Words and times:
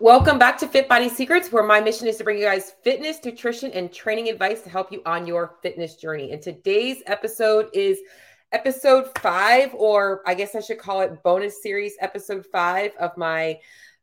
Welcome 0.00 0.38
back 0.38 0.56
to 0.58 0.68
Fit 0.68 0.88
Body 0.88 1.08
Secrets, 1.08 1.50
where 1.50 1.64
my 1.64 1.80
mission 1.80 2.06
is 2.06 2.18
to 2.18 2.24
bring 2.24 2.38
you 2.38 2.44
guys 2.44 2.74
fitness, 2.84 3.18
nutrition, 3.24 3.72
and 3.72 3.92
training 3.92 4.28
advice 4.28 4.62
to 4.62 4.70
help 4.70 4.92
you 4.92 5.02
on 5.04 5.26
your 5.26 5.56
fitness 5.60 5.96
journey. 5.96 6.30
And 6.30 6.40
today's 6.40 7.02
episode 7.06 7.68
is 7.72 7.98
episode 8.52 9.08
five, 9.18 9.74
or 9.74 10.22
I 10.24 10.34
guess 10.34 10.54
I 10.54 10.60
should 10.60 10.78
call 10.78 11.00
it 11.00 11.20
bonus 11.24 11.60
series 11.64 11.96
episode 12.00 12.46
five 12.46 12.92
of 13.00 13.16
my 13.16 13.58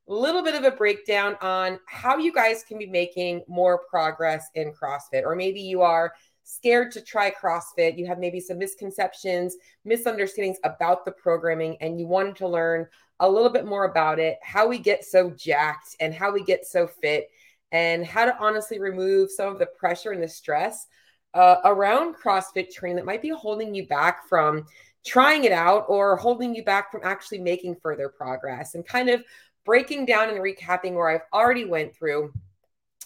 little 0.05 0.43
bit 0.43 0.55
of 0.55 0.65
a 0.65 0.71
breakdown 0.71 1.37
on 1.39 1.79
how 1.87 2.17
you 2.17 2.33
guys 2.33 2.61
can 2.67 2.77
be 2.77 2.87
making 2.87 3.45
more 3.47 3.85
progress 3.89 4.49
in 4.55 4.73
CrossFit. 4.73 5.23
Or 5.23 5.33
maybe 5.33 5.61
you 5.61 5.81
are 5.81 6.11
scared 6.43 6.91
to 6.91 7.01
try 7.01 7.31
CrossFit, 7.31 7.97
you 7.97 8.05
have 8.05 8.19
maybe 8.19 8.41
some 8.41 8.57
misconceptions, 8.57 9.55
misunderstandings 9.85 10.57
about 10.65 11.05
the 11.05 11.11
programming, 11.11 11.77
and 11.79 11.97
you 11.97 12.05
wanted 12.05 12.35
to 12.35 12.47
learn 12.49 12.85
a 13.19 13.29
little 13.29 13.49
bit 13.49 13.65
more 13.65 13.85
about 13.85 14.19
it, 14.19 14.37
how 14.43 14.67
we 14.67 14.77
get 14.77 15.05
so 15.05 15.29
jacked 15.31 15.95
and 15.99 16.13
how 16.13 16.31
we 16.31 16.43
get 16.43 16.65
so 16.65 16.87
fit, 16.87 17.29
and 17.71 18.05
how 18.05 18.25
to 18.25 18.37
honestly 18.39 18.79
remove 18.79 19.31
some 19.31 19.51
of 19.51 19.59
the 19.59 19.65
pressure 19.65 20.11
and 20.11 20.21
the 20.21 20.27
stress 20.27 20.87
uh, 21.33 21.57
around 21.65 22.15
CrossFit 22.15 22.71
training 22.71 22.95
that 22.95 23.05
might 23.05 23.21
be 23.21 23.29
holding 23.29 23.75
you 23.75 23.85
back 23.87 24.27
from 24.27 24.65
trying 25.05 25.43
it 25.43 25.51
out 25.51 25.85
or 25.87 26.15
holding 26.15 26.55
you 26.55 26.63
back 26.63 26.91
from 26.91 27.01
actually 27.03 27.39
making 27.39 27.75
further 27.75 28.09
progress 28.09 28.73
and 28.73 28.87
kind 28.87 29.09
of 29.09 29.23
breaking 29.65 30.05
down 30.05 30.29
and 30.29 30.39
recapping 30.39 30.93
where 30.93 31.09
I've 31.09 31.27
already 31.33 31.65
went 31.65 31.95
through. 31.95 32.33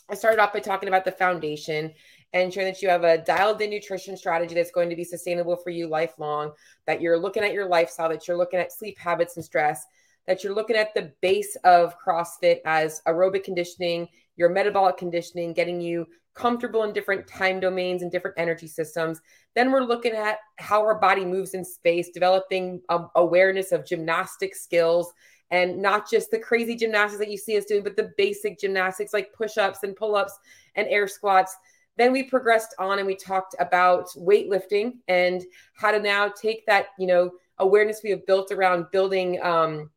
I 0.10 0.16
started 0.16 0.40
off 0.40 0.54
by 0.54 0.60
talking 0.60 0.90
about 0.90 1.06
the 1.06 1.12
foundation 1.12 1.94
ensuring 2.34 2.68
that 2.68 2.82
you 2.82 2.90
have 2.90 3.04
a 3.04 3.18
dialed 3.18 3.62
in 3.62 3.70
nutrition 3.70 4.16
strategy 4.16 4.54
that's 4.56 4.72
going 4.72 4.90
to 4.90 4.96
be 4.96 5.04
sustainable 5.04 5.56
for 5.56 5.70
you 5.70 5.88
lifelong, 5.88 6.52
that 6.86 7.02
you're 7.02 7.18
looking 7.18 7.44
at 7.44 7.54
your 7.54 7.68
lifestyle, 7.68 8.10
that 8.10 8.28
you're 8.28 8.38
looking 8.38 8.60
at 8.60 8.72
sleep 8.72 8.98
habits 9.00 9.36
and 9.36 9.46
stress, 9.46 9.86
that 10.28 10.44
you're 10.44 10.54
looking 10.54 10.76
at 10.76 10.94
the 10.94 11.12
base 11.22 11.58
of 11.64 11.96
CrossFit 12.00 12.60
as 12.66 13.02
aerobic 13.08 13.44
conditioning, 13.44 14.08
your 14.36 14.50
metabolic 14.50 14.98
conditioning, 14.98 15.54
getting 15.54 15.82
you 15.82 16.06
comfortable 16.36 16.84
in 16.84 16.94
different 16.94 17.28
time 17.28 17.60
domains 17.60 18.02
and 18.02 18.12
different 18.12 18.38
energy 18.38 18.68
systems. 18.68 19.20
Then 19.56 19.72
we're 19.72 19.82
looking 19.82 20.14
at 20.14 20.38
how 20.58 20.82
our 20.82 21.00
body 21.00 21.26
moves 21.26 21.54
in 21.54 21.66
space, 21.66 22.10
developing 22.12 22.82
um, 22.90 23.10
awareness 23.16 23.72
of 23.72 23.86
gymnastic 23.86 24.56
skills 24.56 25.12
and 25.52 25.82
not 25.82 26.10
just 26.10 26.32
the 26.32 26.40
crazy 26.40 26.76
gymnastics 26.76 27.20
that 27.20 27.32
you 27.32 27.38
see 27.38 27.58
us 27.58 27.66
doing, 27.66 27.84
but 27.84 27.96
the 27.96 28.12
basic 28.18 28.60
gymnastics 28.60 29.14
like 29.14 29.34
push 29.34 29.58
ups 29.58 29.84
and 29.84 29.96
pull 29.96 30.16
ups 30.16 30.38
and 30.76 30.88
air 30.88 31.08
squats. 31.08 31.58
Then 32.00 32.14
we 32.14 32.24
progressed 32.24 32.74
on 32.80 33.00
and 33.00 33.06
we 33.06 33.16
talked 33.16 33.56
about 33.60 34.08
weightlifting 34.16 34.94
and 35.10 35.44
how 35.74 35.92
to 35.92 36.00
now 36.00 36.30
take 36.30 36.66
that, 36.66 36.88
you 36.98 37.06
know, 37.06 37.32
awareness 37.58 38.00
we 38.02 38.10
have 38.12 38.26
built 38.26 38.54
around 38.54 38.90
building 38.94 39.38
um, 39.44 39.90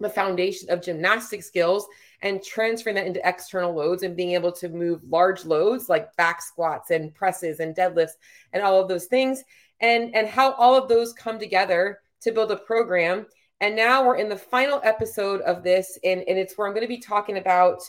the 0.00 0.10
foundation 0.10 0.70
of 0.70 0.82
gymnastic 0.82 1.44
skills 1.44 1.86
and 2.22 2.42
transferring 2.42 2.96
that 2.96 3.06
into 3.06 3.26
external 3.26 3.72
loads 3.72 4.02
and 4.02 4.16
being 4.16 4.32
able 4.32 4.50
to 4.50 4.68
move 4.68 5.02
large 5.08 5.44
loads 5.44 5.88
like 5.88 6.14
back 6.16 6.42
squats 6.42 6.90
and 6.90 7.14
presses 7.14 7.60
and 7.60 7.76
deadlifts 7.76 8.18
and 8.52 8.60
all 8.60 8.80
of 8.80 8.88
those 8.88 9.04
things. 9.04 9.44
And 9.78 10.12
and 10.16 10.26
how 10.26 10.54
all 10.54 10.74
of 10.74 10.88
those 10.88 11.12
come 11.12 11.38
together 11.38 12.00
to 12.22 12.32
build 12.32 12.50
a 12.50 12.56
program. 12.56 13.26
And 13.60 13.76
now 13.76 14.04
we're 14.04 14.16
in 14.16 14.28
the 14.28 14.36
final 14.36 14.80
episode 14.82 15.42
of 15.42 15.62
this 15.62 15.96
and, 16.02 16.22
and 16.22 16.36
it's 16.36 16.58
where 16.58 16.66
i'm 16.66 16.74
going 16.74 16.82
to 16.82 16.88
be 16.88 16.98
talking 16.98 17.38
about 17.38 17.82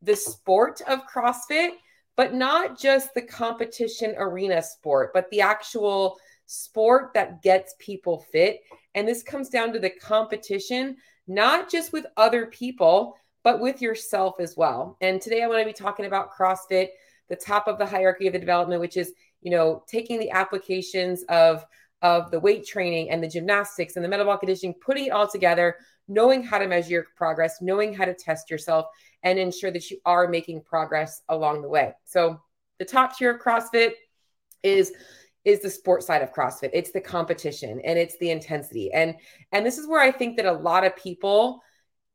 the 0.00 0.16
sport 0.16 0.80
of 0.88 1.00
crossfit 1.06 1.72
but 2.16 2.34
not 2.34 2.78
just 2.78 3.14
the 3.14 3.22
competition 3.22 4.14
arena 4.18 4.62
sport 4.62 5.10
but 5.14 5.28
the 5.30 5.40
actual 5.40 6.18
sport 6.46 7.12
that 7.14 7.42
gets 7.42 7.74
people 7.78 8.26
fit 8.32 8.60
and 8.94 9.06
this 9.06 9.22
comes 9.22 9.48
down 9.48 9.72
to 9.72 9.78
the 9.78 9.90
competition 9.90 10.96
not 11.30 11.70
just 11.70 11.92
with 11.92 12.06
other 12.16 12.46
people, 12.46 13.16
but 13.44 13.60
with 13.60 13.80
yourself 13.80 14.34
as 14.40 14.56
well. 14.56 14.98
And 15.00 15.20
today 15.20 15.42
I 15.42 15.46
want 15.46 15.60
to 15.60 15.66
be 15.66 15.72
talking 15.72 16.04
about 16.04 16.32
CrossFit, 16.32 16.88
the 17.28 17.36
top 17.36 17.68
of 17.68 17.78
the 17.78 17.86
hierarchy 17.86 18.26
of 18.26 18.32
the 18.32 18.38
development, 18.38 18.80
which 18.80 18.96
is, 18.96 19.12
you 19.40 19.52
know, 19.52 19.84
taking 19.86 20.18
the 20.18 20.30
applications 20.30 21.22
of 21.28 21.64
of 22.02 22.30
the 22.30 22.40
weight 22.40 22.66
training 22.66 23.10
and 23.10 23.22
the 23.22 23.28
gymnastics 23.28 23.96
and 23.96 24.04
the 24.04 24.08
metabolic 24.08 24.40
conditioning, 24.40 24.74
putting 24.80 25.06
it 25.06 25.10
all 25.10 25.28
together, 25.28 25.76
knowing 26.10 26.42
how 26.42 26.58
to 26.58 26.66
measure 26.66 26.90
your 26.90 27.06
progress, 27.16 27.62
knowing 27.62 27.94
how 27.94 28.04
to 28.04 28.12
test 28.12 28.50
yourself, 28.50 28.86
and 29.22 29.38
ensure 29.38 29.70
that 29.70 29.90
you 29.90 29.98
are 30.04 30.28
making 30.28 30.62
progress 30.62 31.22
along 31.28 31.62
the 31.62 31.68
way. 31.68 31.92
So 32.04 32.40
the 32.78 32.84
top 32.84 33.16
tier 33.16 33.30
of 33.30 33.40
CrossFit 33.40 33.92
is 34.62 34.92
is 35.44 35.60
the 35.60 35.70
sport 35.70 36.02
side 36.02 36.20
of 36.20 36.34
CrossFit. 36.34 36.70
It's 36.74 36.92
the 36.92 37.00
competition 37.00 37.80
and 37.82 37.98
it's 37.98 38.18
the 38.18 38.30
intensity. 38.30 38.92
And 38.92 39.14
and 39.52 39.64
this 39.64 39.78
is 39.78 39.86
where 39.86 40.00
I 40.00 40.10
think 40.10 40.36
that 40.36 40.46
a 40.46 40.52
lot 40.52 40.84
of 40.84 40.96
people 40.96 41.62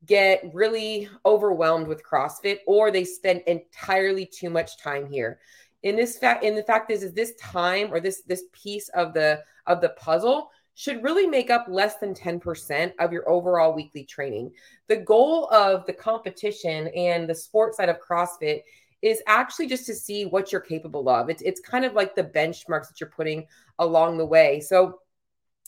get 0.06 0.44
really 0.53 1.09
overwhelmed 1.25 1.88
with 1.88 2.03
CrossFit 2.03 2.59
or 2.67 2.91
they 2.91 3.03
spend 3.03 3.41
entirely 3.47 4.25
too 4.25 4.50
much 4.50 4.77
time 4.77 5.07
here. 5.07 5.39
In 5.83 5.95
this 5.95 6.17
fact 6.17 6.44
in 6.44 6.56
the 6.56 6.63
fact 6.63 6.91
is 6.91 7.01
is 7.01 7.13
this 7.13 7.33
time 7.35 7.94
or 7.94 8.00
this 8.00 8.22
this 8.23 8.44
piece 8.51 8.89
of 8.89 9.13
the 9.13 9.41
of 9.66 9.81
the 9.81 9.89
puzzle 9.89 10.51
should 10.75 11.03
really 11.03 11.25
make 11.25 11.50
up 11.50 11.66
less 11.69 11.97
than 11.97 12.13
10% 12.13 12.94
of 13.00 13.12
your 13.12 13.28
overall 13.30 13.74
weekly 13.74 14.03
training. 14.03 14.52
The 14.88 14.97
goal 14.97 15.50
of 15.50 15.86
the 15.86 15.94
competition 15.94 16.90
and 16.90 17.30
the 17.30 17.36
sports 17.36 17.78
side 17.78 17.90
of 17.90 18.00
CrossFit 18.00 18.62
is 19.02 19.22
actually 19.25 19.68
just 19.68 19.86
to 19.86 19.96
see 19.96 20.25
what 20.25 20.52
you're 20.52 20.62
capable 20.62 21.08
of. 21.09 21.30
It's 21.30 21.41
it's 21.41 21.62
kind 21.62 21.86
of 21.86 21.94
like 21.94 22.16
the 22.16 22.24
benchmarks 22.24 22.88
that 22.88 23.00
you're 23.00 23.09
putting 23.09 23.46
along 23.80 24.18
the 24.18 24.25
way. 24.25 24.59
So 24.59 25.00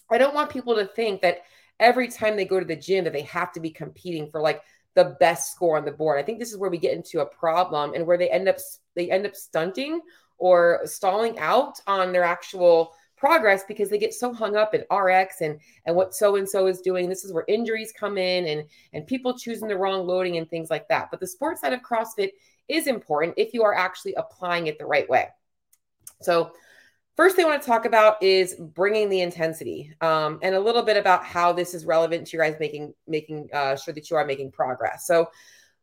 I 0.10 0.18
don't 0.18 0.36
want 0.36 0.50
people 0.50 0.76
to 0.76 0.86
think 0.86 1.22
that 1.22 1.44
every 1.80 2.10
time 2.10 2.36
they 2.36 2.46
go 2.46 2.60
to 2.60 2.66
the 2.66 2.76
gym 2.76 3.04
that 3.06 3.14
they 3.14 3.22
have 3.24 3.52
to 3.54 3.60
be 3.60 3.70
competing 3.70 4.30
for 4.30 4.42
like 4.42 4.62
the 4.96 5.16
best 5.20 5.52
score 5.52 5.78
on 5.78 5.86
the 5.86 5.92
board. 5.92 6.20
I 6.20 6.24
think 6.24 6.40
this 6.40 6.52
is 6.52 6.58
where 6.58 6.72
we 6.72 6.80
get 6.80 6.96
into 6.96 7.22
a 7.22 7.26
problem 7.26 7.94
and 7.94 8.06
where 8.06 8.18
they 8.18 8.30
end 8.30 8.50
up 8.50 8.58
they 8.96 9.10
end 9.10 9.26
up 9.26 9.36
stunting 9.36 10.02
or 10.38 10.82
stalling 10.86 11.38
out 11.40 11.80
on 11.88 12.12
their 12.12 12.24
actual 12.24 12.94
progress 13.18 13.64
because 13.68 13.90
they 13.90 13.98
get 13.98 14.14
so 14.14 14.34
hung 14.34 14.56
up 14.56 14.74
in 14.74 14.86
RX 14.96 15.42
and 15.42 15.60
and 15.86 15.96
what 15.96 16.14
so 16.14 16.36
and 16.36 16.48
so 16.48 16.68
is 16.68 16.82
doing. 16.82 17.10
This 17.10 17.26
is 17.26 17.34
where 17.34 17.46
injuries 17.48 17.92
come 17.98 18.18
in 18.18 18.48
and 18.48 18.64
and 18.94 19.06
people 19.06 19.38
choosing 19.38 19.68
the 19.68 19.78
wrong 19.78 20.06
loading 20.06 20.38
and 20.38 20.50
things 20.50 20.70
like 20.70 20.88
that. 20.88 21.10
But 21.12 21.20
the 21.20 21.28
sports 21.28 21.62
side 21.62 21.74
of 21.74 21.82
CrossFit 21.82 22.30
is 22.68 22.88
important 22.88 23.34
if 23.38 23.54
you 23.54 23.64
are 23.64 23.74
actually 23.74 24.14
applying 24.16 24.68
it 24.68 24.78
the 24.78 24.86
right 24.86 25.10
way. 25.10 25.28
So, 26.22 26.52
first 27.16 27.36
thing 27.36 27.46
I 27.46 27.50
want 27.50 27.62
to 27.62 27.68
talk 27.68 27.86
about 27.86 28.22
is 28.22 28.56
bringing 28.56 29.10
the 29.10 29.22
intensity, 29.22 29.94
um, 30.02 30.40
and 30.42 30.56
a 30.56 30.60
little 30.60 30.84
bit 30.84 30.98
about 30.98 31.24
how 31.24 31.54
this 31.54 31.74
is 31.74 31.86
relevant 31.86 32.28
to 32.28 32.38
you 32.38 32.44
guys 32.44 32.56
making 32.60 32.94
making 33.08 33.50
uh, 33.54 33.76
sure 33.76 33.94
that 33.94 34.10
you 34.10 34.18
are 34.18 34.26
making 34.26 34.52
progress. 34.52 35.08
So, 35.08 35.30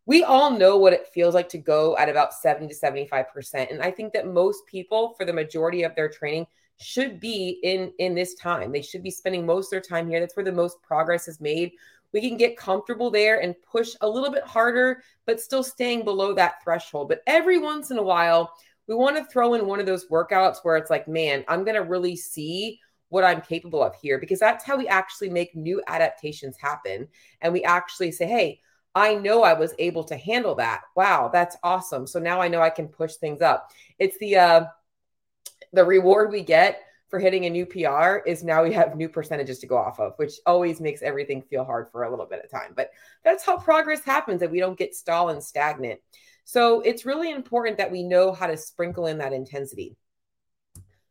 we 0.07 0.23
all 0.23 0.51
know 0.51 0.77
what 0.77 0.93
it 0.93 1.09
feels 1.15 1.35
like 1.35 1.49
to 1.51 1.59
go 1.59 1.97
at 1.97 2.09
about 2.09 2.35
70 2.35 2.69
to 2.69 2.75
75%. 2.75 3.71
And 3.71 3.83
I 3.83 3.91
think 3.91 4.13
that 4.13 4.27
most 4.27 4.67
people, 4.67 5.15
for 5.17 5.25
the 5.25 5.33
majority 5.33 5.83
of 5.83 5.95
their 5.95 6.11
training, 6.11 6.47
should 6.81 7.21
be 7.21 7.61
in 7.63 7.93
in 7.99 8.15
this 8.15 8.35
time. 8.35 8.73
They 8.73 8.83
should 8.83 9.03
be 9.03 9.11
spending 9.11 9.47
most 9.47 9.67
of 9.67 9.71
their 9.71 9.81
time 9.81 10.09
here. 10.09 10.21
That's 10.21 10.37
where 10.37 10.45
the 10.45 10.53
most 10.53 10.83
progress 10.83 11.29
is 11.29 11.41
made 11.41 11.73
we 12.15 12.21
can 12.21 12.39
get 12.39 12.57
comfortable 12.57 13.11
there 13.11 13.41
and 13.41 13.61
push 13.71 13.95
a 14.01 14.09
little 14.09 14.31
bit 14.31 14.45
harder, 14.45 15.03
but 15.27 15.41
still 15.41 15.65
staying 15.65 16.05
below 16.05 16.33
that 16.33 16.63
threshold. 16.63 17.09
But 17.09 17.23
every 17.27 17.59
once 17.59 17.91
in 17.91 17.99
a 17.99 18.03
while, 18.03 18.55
we 18.87 18.95
want 18.95 19.17
to 19.17 19.25
throw 19.25 19.55
in 19.55 19.67
one 19.67 19.81
of 19.81 19.87
those 19.87 20.07
workouts 20.07 20.59
where 20.63 20.77
it's 20.77 20.91
like, 20.91 21.09
man, 21.09 21.45
I'm 21.49 21.65
going 21.65 21.75
to 21.75 21.83
really 21.83 22.15
see 22.15 22.79
what 23.09 23.25
I'm 23.25 23.41
capable 23.41 23.83
of 23.83 23.97
here 23.97 24.19
because 24.19 24.39
that's 24.39 24.65
how 24.65 24.77
we 24.77 24.87
actually 24.87 25.29
make 25.29 25.57
new 25.57 25.83
adaptations 25.89 26.57
happen. 26.57 27.09
And 27.41 27.53
we 27.53 27.65
actually 27.65 28.13
say, 28.13 28.27
hey, 28.27 28.61
I 28.95 29.17
know 29.17 29.43
I 29.43 29.55
was 29.55 29.75
able 29.81 30.05
to 30.05 30.17
handle 30.17 30.55
that. 30.57 30.83
Wow, 30.95 31.31
that's 31.33 31.57
awesome. 31.65 32.07
So 32.07 32.21
now 32.21 32.41
I 32.41 32.47
know 32.47 32.61
I 32.61 32.71
can 32.71 32.87
push 32.87 33.15
things 33.15 33.43
up. 33.43 33.73
It's 33.99 34.17
the 34.19 34.37
uh 34.37 34.65
the 35.75 35.85
reward 35.85 36.31
we 36.31 36.43
get 36.43 36.81
for 37.09 37.19
hitting 37.19 37.45
a 37.47 37.51
new 37.51 37.67
PR 37.67 38.27
is 38.27 38.43
now 38.43 38.63
we 38.63 38.73
have 38.73 38.97
new 38.97 39.09
percentages 39.09 39.59
to 39.59 39.67
go 39.67 39.77
off 39.77 40.01
of, 40.01 40.15
which 40.17 40.35
always 40.47 40.81
makes 40.81 41.03
everything 41.03 41.43
feel 41.43 41.65
hard 41.65 41.89
for 41.93 42.05
a 42.05 42.11
little 42.11 42.27
bit 42.27 42.43
of 42.45 42.51
time. 42.51 42.73
But 42.75 42.91
that's 43.25 43.45
how 43.45 43.59
progress 43.59 44.03
happens 44.03 44.41
that 44.41 44.51
we 44.51 44.61
don't 44.61 44.79
get 44.79 44.95
stall 44.95 45.29
and 45.29 45.43
stagnant. 45.43 46.01
So 46.45 46.81
it's 46.81 47.07
really 47.07 47.31
important 47.31 47.79
that 47.79 47.91
we 47.91 48.03
know 48.03 48.33
how 48.33 48.47
to 48.47 48.57
sprinkle 48.57 49.07
in 49.07 49.19
that 49.19 49.33
intensity. 49.33 49.97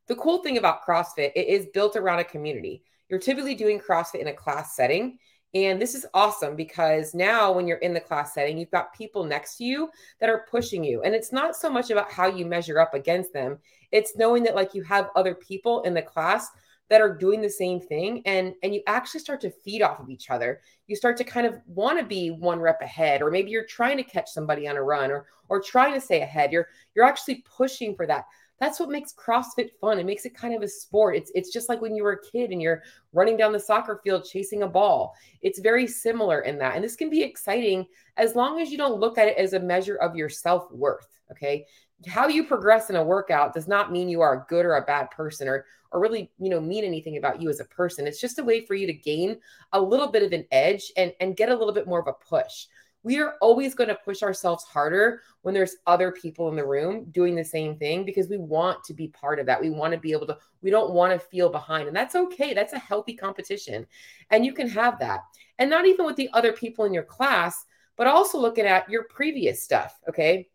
The 0.08 0.16
cool 0.16 0.40
thing 0.40 0.58
about 0.58 0.84
CrossFit, 0.86 1.32
it 1.36 1.48
is 1.48 1.68
built 1.74 1.96
around 1.96 2.20
a 2.20 2.24
community. 2.24 2.84
You're 3.10 3.20
typically 3.20 3.56
doing 3.56 3.80
CrossFit 3.80 4.22
in 4.22 4.28
a 4.28 4.34
class 4.34 4.76
setting. 4.76 5.18
And 5.54 5.80
this 5.80 5.94
is 5.94 6.06
awesome 6.16 6.56
because 6.56 7.14
now 7.14 7.52
when 7.52 7.68
you're 7.68 7.78
in 7.78 7.94
the 7.94 8.00
class 8.00 8.34
setting, 8.34 8.58
you've 8.58 8.72
got 8.72 8.94
people 8.94 9.24
next 9.24 9.58
to 9.58 9.64
you 9.64 9.90
that 10.20 10.30
are 10.30 10.48
pushing 10.50 10.84
you. 10.84 11.04
And 11.04 11.14
it's 11.14 11.32
not 11.32 11.56
so 11.56 11.70
much 11.70 11.92
about 11.92 12.12
how 12.12 12.28
you 12.28 12.46
measure 12.46 12.80
up 12.80 12.94
against 12.94 13.34
them, 13.34 13.60
it's 13.92 14.18
knowing 14.18 14.44
that 14.44 14.56
like 14.56 14.74
you 14.74 14.82
have 14.84 15.10
other 15.16 15.36
people 15.36 15.84
in 15.84 15.94
the 15.94 16.02
class 16.02 16.48
that 16.90 17.02
are 17.02 17.16
doing 17.16 17.42
the 17.42 17.50
same 17.50 17.80
thing 17.80 18.22
and 18.26 18.54
and 18.62 18.74
you 18.74 18.82
actually 18.88 19.20
start 19.20 19.42
to 19.42 19.50
feed 19.50 19.82
off 19.82 20.00
of 20.00 20.10
each 20.10 20.30
other. 20.30 20.62
You 20.88 20.96
start 20.96 21.18
to 21.18 21.24
kind 21.24 21.48
of 21.48 21.60
want 21.68 22.00
to 22.00 22.06
be 22.06 22.30
one 22.32 22.60
rep 22.60 22.82
ahead 22.82 23.22
or 23.22 23.32
maybe 23.32 23.52
you're 23.52 23.66
trying 23.66 23.98
to 23.98 24.04
catch 24.04 24.30
somebody 24.30 24.68
on 24.68 24.76
a 24.76 24.84
run 24.84 25.12
or 25.12 25.28
or 25.50 25.62
trying 25.62 25.94
to 25.94 26.02
stay 26.02 26.22
ahead. 26.22 26.52
You're 26.52 26.68
you're 26.96 27.06
actually 27.06 27.44
pushing 27.58 27.96
for 27.96 28.06
that 28.08 28.26
That's 28.64 28.80
what 28.80 28.90
makes 28.90 29.14
CrossFit 29.14 29.72
fun. 29.82 30.00
It 30.00 30.06
makes 30.06 30.24
it 30.24 30.34
kind 30.34 30.56
of 30.56 30.62
a 30.62 30.70
sport. 30.70 31.18
It's 31.18 31.30
it's 31.36 31.52
just 31.52 31.68
like 31.68 31.82
when 31.82 31.98
you 31.98 32.04
were 32.04 32.14
a 32.14 32.32
kid 32.32 32.52
and 32.52 32.62
you're 32.62 32.82
running 33.12 33.36
down 33.36 33.52
the 33.52 33.60
soccer 33.60 34.00
field 34.02 34.24
chasing 34.24 34.64
a 34.64 34.68
ball. 34.70 35.14
It's 35.42 35.60
very 35.60 35.86
similar 35.86 36.40
in 36.44 36.58
that. 36.60 36.76
And 36.76 36.82
this 36.82 36.96
can 36.96 37.10
be 37.10 37.24
exciting 37.24 37.86
as 38.16 38.38
long 38.38 38.62
as 38.62 38.72
you 38.72 38.78
don't 38.78 39.02
look 39.02 39.18
at 39.18 39.28
it 39.28 39.36
as 39.36 39.52
a 39.52 39.60
measure 39.60 39.98
of 39.98 40.16
your 40.16 40.30
self-worth, 40.30 41.20
okay? 41.30 41.66
How 42.08 42.30
you 42.30 42.46
progress 42.46 42.90
in 42.90 42.96
a 42.96 43.04
workout 43.04 43.54
does 43.54 43.68
not 43.68 43.92
mean 43.92 44.08
you 44.08 44.22
are 44.22 44.34
a 44.34 44.46
good 44.48 44.66
or 44.66 44.76
a 44.76 44.86
bad 44.86 45.12
person 45.12 45.50
or 45.50 45.66
or 45.92 46.00
really, 46.00 46.32
you 46.40 46.50
know, 46.50 46.62
mean 46.62 46.86
anything 46.86 47.18
about 47.18 47.42
you 47.42 47.50
as 47.50 47.60
a 47.60 47.66
person. 47.66 48.08
It's 48.08 48.22
just 48.22 48.40
a 48.40 48.46
way 48.46 48.66
for 48.66 48.76
you 48.76 48.88
to 48.88 48.94
gain 48.94 49.38
a 49.74 49.82
little 49.82 50.08
bit 50.08 50.24
of 50.24 50.32
an 50.32 50.46
edge 50.54 50.90
and 50.96 51.12
and 51.20 51.36
get 51.36 51.50
a 51.50 51.56
little 51.56 51.74
bit 51.74 51.86
more 51.86 52.00
of 52.00 52.08
a 52.08 52.14
push 52.14 52.68
we 53.04 53.20
are 53.20 53.36
always 53.42 53.76
going 53.76 53.90
to 53.90 53.96
push 53.96 54.24
ourselves 54.24 54.64
harder 54.64 55.22
when 55.42 55.54
there's 55.54 55.76
other 55.86 56.12
people 56.12 56.48
in 56.50 56.56
the 56.56 56.66
room 56.66 57.06
doing 57.12 57.36
the 57.36 57.44
same 57.44 57.78
thing 57.78 58.06
because 58.06 58.30
we 58.30 58.38
want 58.38 58.82
to 58.86 58.94
be 58.94 59.10
part 59.10 59.40
of 59.40 59.46
that. 59.46 59.62
We 59.62 59.70
want 59.70 59.94
to 59.94 60.00
be 60.00 60.14
able 60.14 60.28
to, 60.28 60.38
we 60.62 60.70
don't 60.70 60.94
want 60.94 61.12
to 61.12 61.20
feel 61.20 61.50
behind. 61.50 61.88
And 61.88 61.96
that's 61.96 62.16
okay. 62.16 62.54
That's 62.54 62.74
a 62.74 62.80
healthy 62.80 63.14
competition. 63.14 63.86
And 64.30 64.46
you 64.46 64.54
can 64.54 64.70
have 64.70 65.00
that. 65.00 65.20
And 65.60 65.70
not 65.70 65.86
even 65.86 66.06
with 66.06 66.16
the 66.16 66.30
other 66.32 66.54
people 66.54 66.86
in 66.86 66.94
your 66.94 67.04
class, 67.04 67.66
but 67.98 68.08
also 68.08 68.40
looking 68.40 68.66
at 68.66 68.90
your 68.90 69.04
previous 69.04 69.62
stuff. 69.62 70.00
Okay. 70.08 70.48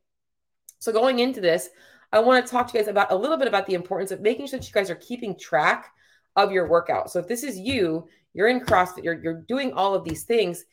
So 0.79 0.91
going 0.91 1.19
into 1.19 1.43
this, 1.43 1.69
I 2.13 2.21
want 2.21 2.45
to 2.45 2.51
talk 2.51 2.69
to 2.69 2.79
you 2.79 2.83
guys 2.83 2.89
about 2.89 3.13
a 3.13 3.17
little 3.17 3.37
bit 3.37 3.49
about 3.49 3.67
the 3.67 3.75
importance 3.75 4.11
of 4.11 4.23
making 4.23 4.47
sure 4.47 4.59
that 4.59 4.67
you 4.67 4.73
guys 4.73 4.91
are 4.91 4.97
keeping 4.97 5.39
track 5.39 5.93
of 6.35 6.51
your 6.51 6.67
workout. 6.67 7.11
So 7.11 7.19
if 7.19 7.29
this 7.29 7.43
is 7.43 7.59
you, 7.59 8.09
you're 8.33 8.49
in 8.49 8.61
CrossFit, 8.61 9.05
you're, 9.05 9.21
you're 9.23 9.43
doing 9.43 9.73
all 9.73 9.95
of 9.95 10.05
these 10.05 10.25
things 10.25 10.65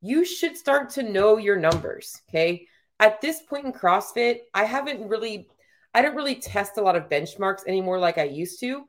you 0.00 0.24
should 0.24 0.56
start 0.56 0.90
to 0.90 1.02
know 1.02 1.36
your 1.36 1.56
numbers. 1.56 2.20
Okay. 2.28 2.66
At 2.98 3.20
this 3.20 3.40
point 3.42 3.64
in 3.64 3.72
CrossFit, 3.72 4.40
I 4.52 4.64
haven't 4.64 5.08
really, 5.08 5.48
I 5.94 6.02
don't 6.02 6.16
really 6.16 6.34
test 6.34 6.76
a 6.76 6.82
lot 6.82 6.96
of 6.96 7.08
benchmarks 7.08 7.66
anymore 7.66 7.98
like 7.98 8.18
I 8.18 8.24
used 8.24 8.60
to, 8.60 8.84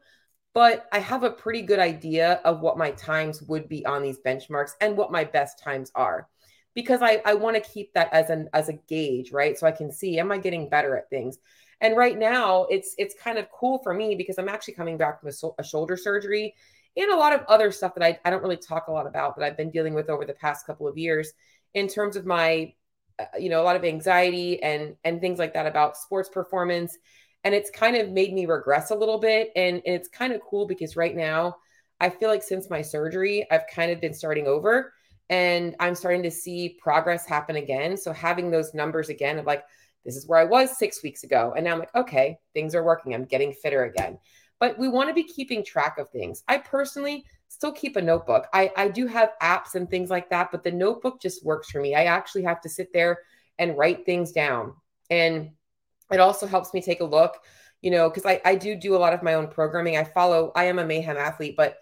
but 0.54 0.88
I 0.92 1.00
have 1.00 1.24
a 1.24 1.32
pretty 1.32 1.62
good 1.62 1.80
idea 1.80 2.42
of 2.44 2.60
what 2.60 2.78
my 2.78 2.92
times 2.92 3.42
would 3.44 3.70
be 3.70 3.86
on 3.86 4.04
these 4.04 4.20
benchmarks 4.26 4.72
and 4.82 4.98
what 4.98 5.12
my 5.12 5.24
best 5.24 5.60
times 5.60 5.92
are 5.96 6.28
because 6.74 7.02
I, 7.02 7.22
I 7.26 7.34
want 7.34 7.56
to 7.56 7.70
keep 7.70 7.94
that 7.94 8.12
as 8.14 8.30
an 8.30 8.50
as 8.54 8.70
a 8.70 8.74
gauge, 8.74 9.32
right? 9.32 9.58
So 9.58 9.68
I 9.68 9.72
can 9.72 9.92
see 9.92 10.20
am 10.20 10.32
I 10.32 10.38
getting 10.38 10.70
better 10.70 10.96
at 10.98 11.10
things. 11.10 11.38
And 11.82 11.98
right 11.98 12.18
now, 12.18 12.66
it's 12.70 12.94
it's 12.98 13.16
kind 13.16 13.38
of 13.38 13.50
cool 13.52 13.80
for 13.80 13.94
me 13.94 14.16
because 14.16 14.38
I'm 14.38 14.50
actually 14.50 14.76
coming 14.76 14.98
back 14.98 15.20
from 15.20 15.30
a, 15.30 15.62
a 15.62 15.64
shoulder 15.64 15.98
surgery 15.98 16.56
and 16.98 17.12
a 17.12 17.16
lot 17.16 17.34
of 17.34 17.42
other 17.48 17.72
stuff 17.72 17.96
that 17.96 18.04
I, 18.04 18.20
I 18.26 18.30
don't 18.30 18.44
really 18.44 18.58
talk 18.58 18.88
a 18.88 18.92
lot 18.92 19.08
about 19.08 19.38
that 19.38 19.46
I've 19.46 19.58
been 19.58 19.72
dealing 19.72 19.94
with 19.94 20.10
over 20.10 20.26
the 20.26 20.34
past 20.34 20.66
couple 20.66 20.88
of 20.88 20.98
years 20.98 21.32
in 21.74 21.88
terms 21.88 22.16
of 22.16 22.26
my, 22.26 22.74
uh, 23.20 23.26
you 23.40 23.50
know, 23.50 23.62
a 23.62 23.64
lot 23.64 23.76
of 23.76 23.86
anxiety 23.86 24.62
and 24.62 24.96
and 25.04 25.22
things 25.22 25.40
like 25.40 25.54
that 25.54 25.68
about 25.68 25.98
sports 25.98 26.30
performance. 26.30 26.98
And 27.44 27.56
it's 27.56 27.72
kind 27.72 27.96
of 27.96 28.10
made 28.10 28.34
me 28.34 28.46
regress 28.46 28.92
a 28.92 28.96
little 28.96 29.18
bit. 29.18 29.52
And, 29.56 29.82
and 29.86 29.96
it's 29.96 30.10
kind 30.10 30.34
of 30.34 30.42
cool 30.42 30.68
because 30.68 30.96
right 30.96 31.16
now, 31.16 31.56
I 32.00 32.10
feel 32.10 32.30
like 32.30 32.44
since 32.44 32.70
my 32.70 32.82
surgery, 32.82 33.48
I've 33.50 33.68
kind 33.74 33.92
of 33.92 34.02
been 34.02 34.14
starting 34.14 34.48
over 34.48 34.94
and 35.30 35.76
I'm 35.80 35.96
starting 35.96 36.24
to 36.24 36.32
see 36.32 36.78
progress 36.82 37.26
happen 37.26 37.56
again. 37.56 37.98
So 37.98 38.12
having 38.12 38.52
those 38.52 38.74
numbers 38.74 39.10
again 39.10 39.40
of 39.40 39.46
like, 39.46 39.64
this 40.06 40.16
is 40.16 40.28
where 40.28 40.40
I 40.40 40.44
was 40.44 40.78
six 40.78 41.02
weeks 41.04 41.24
ago. 41.24 41.54
And 41.56 41.66
now 41.66 41.74
I'm 41.74 41.80
like, 41.80 41.96
okay, 41.96 42.38
things 42.54 42.76
are 42.76 42.84
working. 42.84 43.14
I'm 43.14 43.26
getting 43.26 43.54
fitter 43.54 43.86
again 43.86 44.18
but 44.62 44.78
we 44.78 44.88
want 44.88 45.10
to 45.10 45.14
be 45.14 45.24
keeping 45.24 45.66
track 45.66 45.98
of 45.98 46.10
things. 46.12 46.44
I 46.48 46.60
personally 46.60 47.26
still 47.48 47.72
keep 47.72 47.96
a 47.96 48.02
notebook. 48.02 48.46
I, 48.54 48.72
I 48.78 48.88
do 48.90 49.08
have 49.08 49.32
apps 49.42 49.74
and 49.74 49.90
things 49.90 50.12
like 50.12 50.30
that, 50.30 50.52
but 50.52 50.64
the 50.64 50.72
notebook 50.72 51.20
just 51.20 51.44
works 51.44 51.72
for 51.72 51.82
me. 51.82 51.96
I 51.96 52.04
actually 52.04 52.44
have 52.44 52.62
to 52.62 52.70
sit 52.70 52.94
there 52.94 53.20
and 53.58 53.76
write 53.76 54.06
things 54.06 54.32
down. 54.32 54.76
And 55.10 55.50
it 56.12 56.20
also 56.20 56.46
helps 56.46 56.76
me 56.76 56.82
take 56.82 57.02
a 57.02 57.06
look, 57.06 57.40
you 57.82 57.90
know, 57.90 58.08
because 58.08 58.26
I, 58.28 58.40
I 58.46 58.54
do 58.54 58.76
do 58.76 58.96
a 58.96 59.00
lot 59.00 59.14
of 59.14 59.24
my 59.24 59.34
own 59.34 59.48
programming. 59.48 59.98
I 59.98 60.04
follow, 60.04 60.52
I 60.56 60.66
am 60.66 60.78
a 60.78 60.86
mayhem 60.86 61.18
athlete, 61.18 61.56
but 61.58 61.78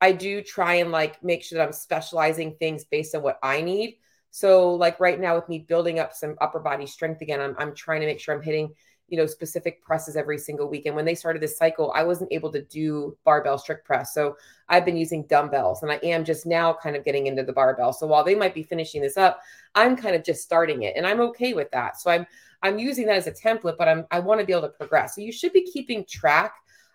I 0.00 0.10
do 0.10 0.42
try 0.42 0.74
and 0.74 0.90
like 0.90 1.22
make 1.22 1.44
sure 1.44 1.58
that 1.58 1.64
I'm 1.64 1.72
specializing 1.72 2.56
things 2.58 2.84
based 2.84 3.14
on 3.14 3.22
what 3.22 3.38
I 3.44 3.62
need. 3.62 3.98
So, 4.32 4.74
like 4.74 4.98
right 4.98 5.20
now, 5.20 5.36
with 5.36 5.48
me 5.48 5.60
building 5.60 6.00
up 6.00 6.12
some 6.12 6.34
upper 6.40 6.58
body 6.58 6.86
strength 6.86 7.22
again, 7.22 7.40
I'm, 7.40 7.54
I'm 7.58 7.74
trying 7.76 8.00
to 8.00 8.06
make 8.06 8.18
sure 8.18 8.34
I'm 8.34 8.42
hitting 8.42 8.74
you 9.08 9.18
know 9.18 9.26
specific 9.26 9.82
presses 9.82 10.16
every 10.16 10.38
single 10.38 10.68
week 10.68 10.86
and 10.86 10.96
when 10.96 11.04
they 11.04 11.14
started 11.14 11.42
this 11.42 11.58
cycle 11.58 11.92
i 11.94 12.02
wasn't 12.02 12.32
able 12.32 12.50
to 12.50 12.62
do 12.62 13.16
barbell 13.24 13.58
strict 13.58 13.84
press. 13.86 14.14
So 14.14 14.36
i've 14.68 14.84
been 14.84 14.96
using 14.96 15.26
dumbbells 15.26 15.82
and 15.82 15.92
i 15.92 15.96
am 16.02 16.24
just 16.24 16.46
now 16.46 16.72
kind 16.72 16.96
of 16.96 17.04
getting 17.04 17.26
into 17.26 17.42
the 17.42 17.52
barbell. 17.52 17.92
So 17.92 18.06
while 18.06 18.24
they 18.24 18.34
might 18.34 18.54
be 18.54 18.62
finishing 18.62 19.02
this 19.02 19.16
up 19.16 19.40
i'm 19.74 19.96
kind 19.96 20.16
of 20.16 20.24
just 20.24 20.42
starting 20.42 20.82
it 20.82 20.94
and 20.96 21.06
i'm 21.06 21.20
okay 21.20 21.52
with 21.52 21.70
that. 21.72 22.00
So 22.00 22.10
i'm 22.10 22.26
i'm 22.62 22.78
using 22.78 23.06
that 23.06 23.16
as 23.16 23.26
a 23.26 23.32
template 23.32 23.76
but 23.76 23.88
i'm 23.88 24.06
i 24.10 24.18
want 24.20 24.40
to 24.40 24.46
be 24.46 24.52
able 24.52 24.62
to 24.62 24.68
progress. 24.68 25.14
So 25.14 25.20
you 25.20 25.32
should 25.32 25.52
be 25.52 25.64
keeping 25.64 26.04
track 26.04 26.54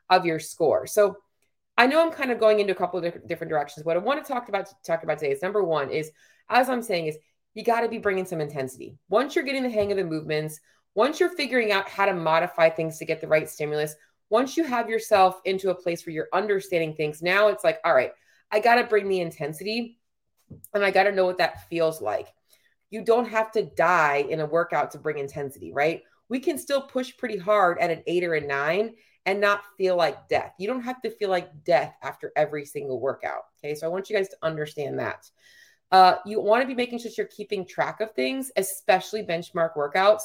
of 0.09 0.25
your 0.25 0.39
score. 0.39 0.87
So 0.87 1.17
i 1.77 1.85
know 1.85 2.01
i'm 2.01 2.11
kind 2.11 2.31
of 2.31 2.39
going 2.39 2.59
into 2.59 2.73
a 2.73 2.75
couple 2.75 3.03
of 3.03 3.27
different 3.27 3.49
directions. 3.49 3.85
What 3.85 3.97
i 3.97 3.99
want 3.99 4.23
to 4.23 4.31
talk 4.31 4.49
about 4.49 4.73
talk 4.83 5.03
about 5.03 5.19
today 5.19 5.31
is 5.31 5.41
number 5.41 5.63
one 5.63 5.89
is 5.91 6.11
as 6.49 6.69
i'm 6.69 6.81
saying 6.81 7.05
is 7.07 7.17
you 7.53 7.63
got 7.63 7.81
to 7.81 7.89
be 7.89 7.97
bringing 7.97 8.25
some 8.25 8.41
intensity. 8.41 8.97
Once 9.09 9.35
you're 9.35 9.43
getting 9.43 9.63
the 9.63 9.69
hang 9.69 9.91
of 9.91 9.97
the 9.97 10.03
movements 10.03 10.59
once 10.95 11.19
you're 11.19 11.29
figuring 11.29 11.71
out 11.71 11.89
how 11.89 12.05
to 12.05 12.13
modify 12.13 12.69
things 12.69 12.97
to 12.97 13.05
get 13.05 13.21
the 13.21 13.27
right 13.27 13.49
stimulus, 13.49 13.95
once 14.29 14.57
you 14.57 14.63
have 14.63 14.89
yourself 14.89 15.39
into 15.45 15.69
a 15.69 15.75
place 15.75 16.05
where 16.05 16.13
you're 16.13 16.29
understanding 16.33 16.93
things, 16.93 17.21
now 17.21 17.47
it's 17.47 17.63
like, 17.63 17.79
all 17.83 17.93
right, 17.93 18.11
I 18.51 18.59
got 18.59 18.75
to 18.75 18.83
bring 18.83 19.07
the 19.07 19.21
intensity 19.21 19.99
and 20.73 20.83
I 20.83 20.91
got 20.91 21.03
to 21.03 21.11
know 21.11 21.25
what 21.25 21.37
that 21.37 21.67
feels 21.69 22.01
like. 22.01 22.27
You 22.89 23.03
don't 23.03 23.29
have 23.29 23.51
to 23.51 23.63
die 23.63 24.25
in 24.29 24.39
a 24.39 24.45
workout 24.45 24.91
to 24.91 24.97
bring 24.97 25.19
intensity, 25.19 25.71
right? 25.71 26.01
We 26.27 26.39
can 26.39 26.57
still 26.57 26.81
push 26.81 27.15
pretty 27.17 27.37
hard 27.37 27.79
at 27.79 27.91
an 27.91 28.03
eight 28.07 28.23
or 28.23 28.35
a 28.35 28.41
nine 28.41 28.95
and 29.25 29.39
not 29.39 29.61
feel 29.77 29.95
like 29.95 30.27
death. 30.27 30.53
You 30.57 30.67
don't 30.67 30.81
have 30.81 31.01
to 31.01 31.11
feel 31.11 31.29
like 31.29 31.63
death 31.63 31.93
after 32.01 32.31
every 32.35 32.65
single 32.65 32.99
workout. 32.99 33.43
Okay. 33.59 33.75
So 33.75 33.85
I 33.85 33.89
want 33.89 34.09
you 34.09 34.15
guys 34.15 34.29
to 34.29 34.37
understand 34.41 34.99
that. 34.99 35.29
Uh, 35.91 36.15
you 36.25 36.39
want 36.39 36.61
to 36.61 36.67
be 36.67 36.75
making 36.75 36.99
sure 36.99 37.11
you're 37.17 37.27
keeping 37.27 37.65
track 37.65 37.99
of 37.99 38.11
things, 38.11 38.51
especially 38.57 39.23
benchmark 39.23 39.75
workouts, 39.75 40.21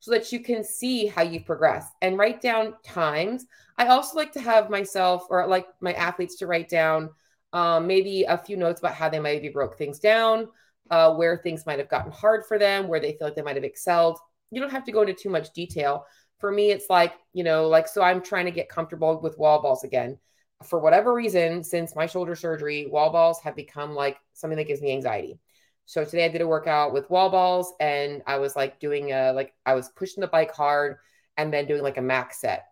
so 0.00 0.10
that 0.10 0.32
you 0.32 0.40
can 0.40 0.64
see 0.64 1.06
how 1.06 1.22
you 1.22 1.40
progress 1.40 1.86
and 2.02 2.18
write 2.18 2.40
down 2.40 2.74
times. 2.82 3.46
I 3.78 3.86
also 3.88 4.16
like 4.16 4.32
to 4.32 4.40
have 4.40 4.70
myself 4.70 5.26
or 5.30 5.46
like 5.46 5.66
my 5.80 5.92
athletes 5.92 6.36
to 6.36 6.46
write 6.46 6.68
down 6.68 7.10
um, 7.52 7.86
maybe 7.86 8.24
a 8.24 8.38
few 8.38 8.56
notes 8.56 8.80
about 8.80 8.94
how 8.94 9.08
they 9.08 9.18
maybe 9.18 9.48
broke 9.48 9.76
things 9.76 9.98
down, 9.98 10.48
uh, 10.90 11.14
where 11.14 11.36
things 11.36 11.66
might 11.66 11.78
have 11.78 11.88
gotten 11.88 12.12
hard 12.12 12.44
for 12.46 12.58
them, 12.58 12.88
where 12.88 13.00
they 13.00 13.12
feel 13.12 13.26
like 13.26 13.34
they 13.34 13.42
might 13.42 13.56
have 13.56 13.64
excelled. 13.64 14.18
You 14.50 14.60
don't 14.60 14.70
have 14.70 14.84
to 14.84 14.92
go 14.92 15.02
into 15.02 15.14
too 15.14 15.30
much 15.30 15.52
detail. 15.52 16.04
For 16.38 16.50
me, 16.50 16.70
it's 16.70 16.88
like, 16.88 17.12
you 17.32 17.44
know, 17.44 17.68
like, 17.68 17.86
so 17.86 18.02
I'm 18.02 18.22
trying 18.22 18.46
to 18.46 18.50
get 18.50 18.68
comfortable 18.68 19.20
with 19.20 19.38
wall 19.38 19.60
balls 19.60 19.84
again. 19.84 20.18
For 20.64 20.78
whatever 20.78 21.12
reason, 21.12 21.62
since 21.62 21.94
my 21.94 22.06
shoulder 22.06 22.34
surgery, 22.34 22.86
wall 22.86 23.10
balls 23.10 23.40
have 23.42 23.56
become 23.56 23.94
like 23.94 24.16
something 24.32 24.56
that 24.56 24.66
gives 24.66 24.80
me 24.80 24.92
anxiety. 24.92 25.38
So 25.86 26.04
today 26.04 26.24
I 26.24 26.28
did 26.28 26.40
a 26.40 26.46
workout 26.46 26.92
with 26.92 27.10
wall 27.10 27.30
balls 27.30 27.72
and 27.80 28.22
I 28.26 28.38
was 28.38 28.54
like 28.54 28.78
doing 28.78 29.12
a 29.12 29.32
like 29.32 29.54
I 29.66 29.74
was 29.74 29.88
pushing 29.88 30.20
the 30.20 30.28
bike 30.28 30.54
hard 30.54 30.98
and 31.36 31.52
then 31.52 31.66
doing 31.66 31.82
like 31.82 31.96
a 31.96 32.02
max 32.02 32.40
set. 32.40 32.66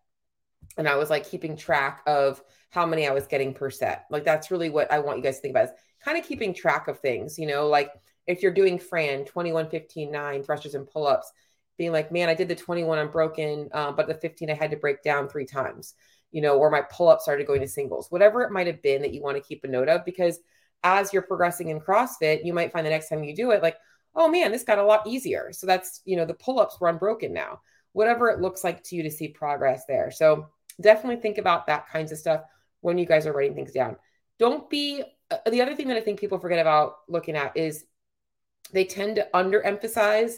And 0.77 0.89
I 0.89 0.97
was 0.97 1.11
like 1.11 1.29
keeping 1.29 1.57
track 1.57 2.03
of 2.07 2.43
how 2.71 2.87
many 2.87 3.09
I 3.09 3.13
was 3.13 3.27
getting 3.27 3.55
per 3.55 3.71
set. 3.71 4.05
Like 4.11 4.25
that's 4.25 4.51
really 4.51 4.71
what 4.71 4.93
I 4.93 5.01
want 5.01 5.19
you 5.19 5.25
guys 5.25 5.37
to 5.37 5.43
think 5.43 5.53
about 5.53 5.65
is 5.65 5.71
kind 6.05 6.19
of 6.19 6.25
keeping 6.25 6.55
track 6.55 6.87
of 6.87 7.01
things, 7.01 7.39
you 7.39 7.47
know, 7.47 7.67
like 7.67 7.91
if 8.27 8.43
you're 8.43 8.53
doing 8.53 8.79
Fran 8.79 9.25
21, 9.25 9.69
15, 9.71 10.13
9 10.13 10.43
thrusters 10.45 10.75
and 10.75 10.87
pull-ups, 10.87 11.33
being 11.77 11.93
like, 11.93 12.13
man, 12.13 12.29
I 12.29 12.35
did 12.35 12.49
the 12.49 12.55
21 12.55 12.99
unbroken, 12.99 13.69
uh, 13.73 13.93
but 13.93 14.07
the 14.07 14.15
15 14.15 14.51
I 14.51 14.55
had 14.55 14.71
to 14.73 14.77
break 14.77 15.03
down 15.03 15.29
three 15.29 15.47
times, 15.47 15.95
you 16.31 16.43
know, 16.43 16.59
or 16.59 16.71
my 16.71 16.83
pull-up 16.83 17.21
started 17.21 17.47
going 17.47 17.63
to 17.63 17.69
singles, 17.69 18.11
whatever 18.11 18.43
it 18.43 18.53
might 18.53 18.67
have 18.67 18.83
been 18.83 19.03
that 19.03 19.15
you 19.15 19.23
want 19.23 19.37
to 19.37 19.43
keep 19.43 19.65
a 19.65 19.69
note 19.69 19.89
of 19.89 20.05
because– 20.05 20.39
as 20.85 21.13
you're 21.13 21.23
progressing 21.23 21.69
in 21.69 21.81
CrossFit, 21.81 22.45
you 22.45 22.53
might 22.53 22.73
find 22.73 22.87
the 22.87 22.91
next 22.91 23.09
time 23.09 23.25
you 23.25 23.35
do 23.35 23.51
it, 23.51 23.63
like, 23.63 23.77
oh 24.15 24.29
man, 24.29 24.53
this 24.53 24.65
got 24.65 24.79
a 24.79 24.85
lot 24.85 25.07
easier. 25.07 25.53
So 25.53 25.67
that's, 25.67 26.01
you 26.05 26.17
know, 26.17 26.25
the 26.25 26.35
pull 26.35 26.61
ups 26.61 26.81
were 26.81 26.89
unbroken 26.89 27.33
now, 27.33 27.61
whatever 27.93 28.29
it 28.29 28.41
looks 28.41 28.65
like 28.65 28.83
to 28.85 28.97
you 28.97 29.03
to 29.03 29.11
see 29.11 29.29
progress 29.29 29.85
there. 29.87 30.11
So 30.11 30.49
definitely 30.81 31.21
think 31.21 31.39
about 31.39 31.67
that 31.67 31.89
kinds 31.89 32.13
of 32.13 32.19
stuff 32.19 32.43
when 32.81 32.99
you 32.99 33.07
guys 33.07 33.27
are 33.27 33.33
writing 33.33 33.55
things 33.55 33.73
down. 33.73 33.97
Don't 34.39 34.69
be, 34.71 35.03
uh, 35.31 35.51
the 35.51 35.63
other 35.63 35.75
thing 35.75 35.89
that 35.89 35.97
I 35.97 36.01
think 36.01 36.21
people 36.21 36.39
forget 36.39 36.61
about 36.61 36.97
looking 37.09 37.37
at 37.37 37.57
is 37.57 37.85
they 38.73 38.85
tend 38.85 39.17
to 39.17 39.29
underemphasize 39.35 40.37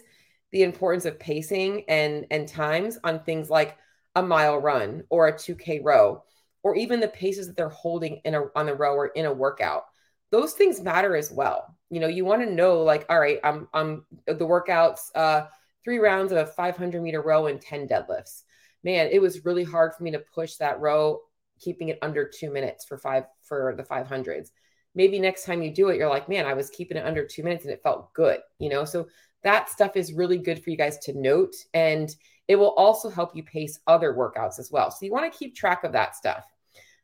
the 0.53 0.63
importance 0.63 1.05
of 1.05 1.19
pacing 1.19 1.85
and 1.89 2.27
and 2.31 2.49
times 2.49 2.99
on 3.05 3.21
things 3.21 3.51
like 3.51 3.77
a 4.17 4.23
mile 4.23 4.59
run 4.59 5.05
or 5.11 5.29
a 5.29 5.33
2k 5.33 5.81
row 5.85 6.23
or 6.63 6.77
even 6.77 7.01
the 7.01 7.09
paces 7.09 7.47
that 7.47 7.57
they're 7.57 7.69
holding 7.69 8.21
in 8.25 8.35
a 8.35 8.43
on 8.57 8.67
the 8.67 8.75
row 8.75 8.95
or 8.95 9.07
in 9.09 9.27
a 9.27 9.33
workout 9.33 9.85
those 10.31 10.53
things 10.53 10.81
matter 10.81 11.17
as 11.17 11.31
well. 11.31 11.77
You 11.91 12.01
know, 12.01 12.07
you 12.07 12.25
want 12.25 12.43
to 12.43 12.53
know 12.53 12.83
like, 12.83 13.07
all 13.09 13.19
right, 13.19 13.39
I'm 13.43 13.69
I'm 13.75 14.05
the 14.27 14.47
workouts, 14.47 15.01
uh, 15.15 15.47
three 15.85 15.99
rounds 15.99 16.33
of 16.33 16.39
a 16.39 16.47
500 16.47 17.03
meter 17.03 17.21
row 17.21 17.47
and 17.47 17.61
10 17.61 17.89
deadlifts. 17.89 18.43
Man, 18.83 19.09
it 19.11 19.21
was 19.21 19.45
really 19.45 19.65
hard 19.65 19.95
for 19.95 20.03
me 20.05 20.11
to 20.13 20.23
push 20.35 20.55
that 20.57 20.81
row, 20.81 21.21
keeping 21.61 21.89
it 21.89 21.99
under 22.01 22.29
two 22.29 22.51
minutes 22.51 22.85
for 22.85 22.97
five 22.97 23.25
for 23.43 23.75
the 23.77 23.83
500s. 23.83 24.51
Maybe 24.95 25.19
next 25.19 25.45
time 25.45 25.63
you 25.63 25.73
do 25.73 25.89
it, 25.89 25.99
you're 25.99 26.09
like, 26.09 26.29
man, 26.29 26.47
I 26.47 26.55
was 26.55 26.71
keeping 26.71 26.97
it 26.97 27.07
under 27.07 27.25
two 27.25 27.43
minutes 27.43 27.65
and 27.65 27.73
it 27.73 27.83
felt 27.83 28.13
good, 28.15 28.41
you 28.59 28.69
know. 28.69 28.85
So 28.85 29.09
that 29.43 29.69
stuff 29.69 29.97
is 29.97 30.13
really 30.13 30.39
good 30.39 30.63
for 30.63 30.71
you 30.71 30.77
guys 30.77 30.99
to 30.99 31.19
note. 31.19 31.55
And 31.75 32.15
it 32.49 32.57
will 32.57 32.73
also 32.73 33.09
help 33.09 33.37
you 33.37 33.43
pace 33.45 33.79
other 33.87 34.13
workouts 34.13 34.59
as 34.59 34.71
well. 34.73 34.91
So 34.91 35.07
you 35.07 35.13
want 35.13 35.33
to 35.33 35.39
keep 35.39 35.55
track 35.55 35.85
of 35.85 35.93
that 35.93 36.17
stuff. 36.17 36.45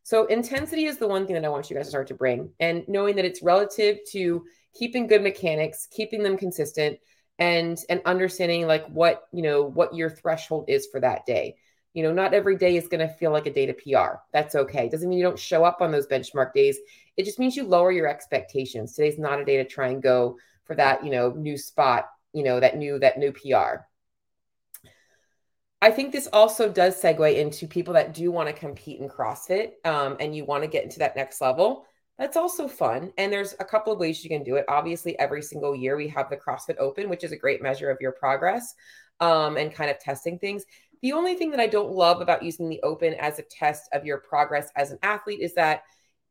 So 0.07 0.27
intensity 0.27 0.85
is 0.85 0.99
the 0.99 1.09
one 1.09 1.27
thing 1.27 1.35
that 1.35 1.45
I 1.45 1.49
want 1.49 1.69
you 1.69 1.75
guys 1.75 1.87
to 1.87 1.91
start 1.91 2.07
to 2.07 2.15
bring 2.15 2.51
and 2.61 2.87
knowing 2.87 3.17
that 3.17 3.25
it's 3.25 3.43
relative 3.43 3.99
to 4.13 4.45
keeping 4.73 5.09
good 5.09 5.21
mechanics, 5.21 5.89
keeping 5.91 6.23
them 6.23 6.39
consistent 6.39 7.01
and 7.41 7.77
and 7.89 8.01
understanding 8.05 8.69
like 8.69 8.87
what, 8.87 9.25
you 9.33 9.43
know, 9.43 9.65
what 9.65 9.97
your 9.97 10.09
threshold 10.09 10.67
is 10.69 10.87
for 10.93 11.01
that 11.01 11.27
day. 11.27 11.57
You 11.93 12.05
know, 12.05 12.13
not 12.13 12.35
every 12.35 12.57
day 12.57 12.77
is 12.77 12.87
going 12.87 13.01
to 13.01 13.13
feel 13.15 13.33
like 13.33 13.47
a 13.47 13.53
day 13.53 13.67
to 13.67 13.73
PR. 13.73 14.19
That's 14.33 14.55
okay. 14.55 14.89
Doesn't 14.89 15.09
mean 15.09 15.19
you 15.19 15.25
don't 15.25 15.37
show 15.37 15.65
up 15.65 15.79
on 15.81 15.91
those 15.91 16.07
benchmark 16.07 16.53
days. 16.53 16.79
It 17.17 17.25
just 17.25 17.41
means 17.41 17.57
you 17.57 17.65
lower 17.65 17.91
your 17.91 18.07
expectations. 18.07 18.95
Today's 18.95 19.19
not 19.19 19.41
a 19.41 19.45
day 19.45 19.57
to 19.57 19.65
try 19.65 19.89
and 19.89 20.01
go 20.01 20.39
for 20.67 20.77
that, 20.77 21.05
you 21.05 21.11
know, 21.11 21.33
new 21.33 21.59
spot, 21.59 22.07
you 22.33 22.45
know, 22.45 22.61
that 22.61 22.77
new 22.77 23.01
that 23.01 23.19
new 23.19 23.33
PR. 23.33 23.83
I 25.87 25.93
think 25.93 26.11
this 26.11 26.29
also 26.33 26.69
does 26.69 27.01
segue 27.01 27.37
into 27.37 27.69
people 27.69 27.95
that 27.95 28.13
do 28.13 28.33
want 28.33 28.49
to 28.49 28.53
compete 28.53 28.99
in 28.99 29.09
CrossFit 29.09 29.75
um, 29.85 30.17
and 30.19 30.35
you 30.35 30.45
want 30.45 30.65
to 30.65 30.69
get 30.69 30.83
into 30.83 30.99
that 30.99 31.15
next 31.15 31.41
level. 31.41 31.87
That's 32.19 32.37
also 32.37 32.67
fun. 32.67 33.13
And 33.19 33.33
there's 33.33 33.55
a 33.61 33.65
couple 33.65 33.93
of 33.93 34.01
ways 34.01 34.25
you 34.25 34.29
can 34.29 34.43
do 34.43 34.57
it. 34.57 34.65
Obviously, 34.67 35.17
every 35.21 35.43
single 35.43 35.77
year 35.77 35.97
we 35.97 36.09
have 36.09 36.29
the 36.29 36.39
CrossFit 36.39 36.79
Open, 36.81 37.09
which 37.09 37.23
is 37.23 37.31
a 37.31 37.37
great 37.37 37.63
measure 37.63 37.89
of 37.89 37.99
your 38.01 38.11
progress 38.11 38.75
um, 39.21 39.57
and 39.57 39.73
kind 39.73 39.89
of 39.89 40.01
testing 40.01 40.41
things. 40.41 40.65
The 41.03 41.13
only 41.13 41.37
thing 41.37 41.53
that 41.53 41.61
I 41.61 41.69
don't 41.69 41.93
love 41.93 42.21
about 42.21 42.43
using 42.43 42.69
the 42.69 42.83
Open 42.83 43.15
as 43.15 43.39
a 43.39 43.43
test 43.43 43.89
of 43.93 44.05
your 44.05 44.19
progress 44.19 44.73
as 44.75 44.91
an 44.91 44.99
athlete 45.05 45.39
is 45.41 45.55
that 45.55 45.85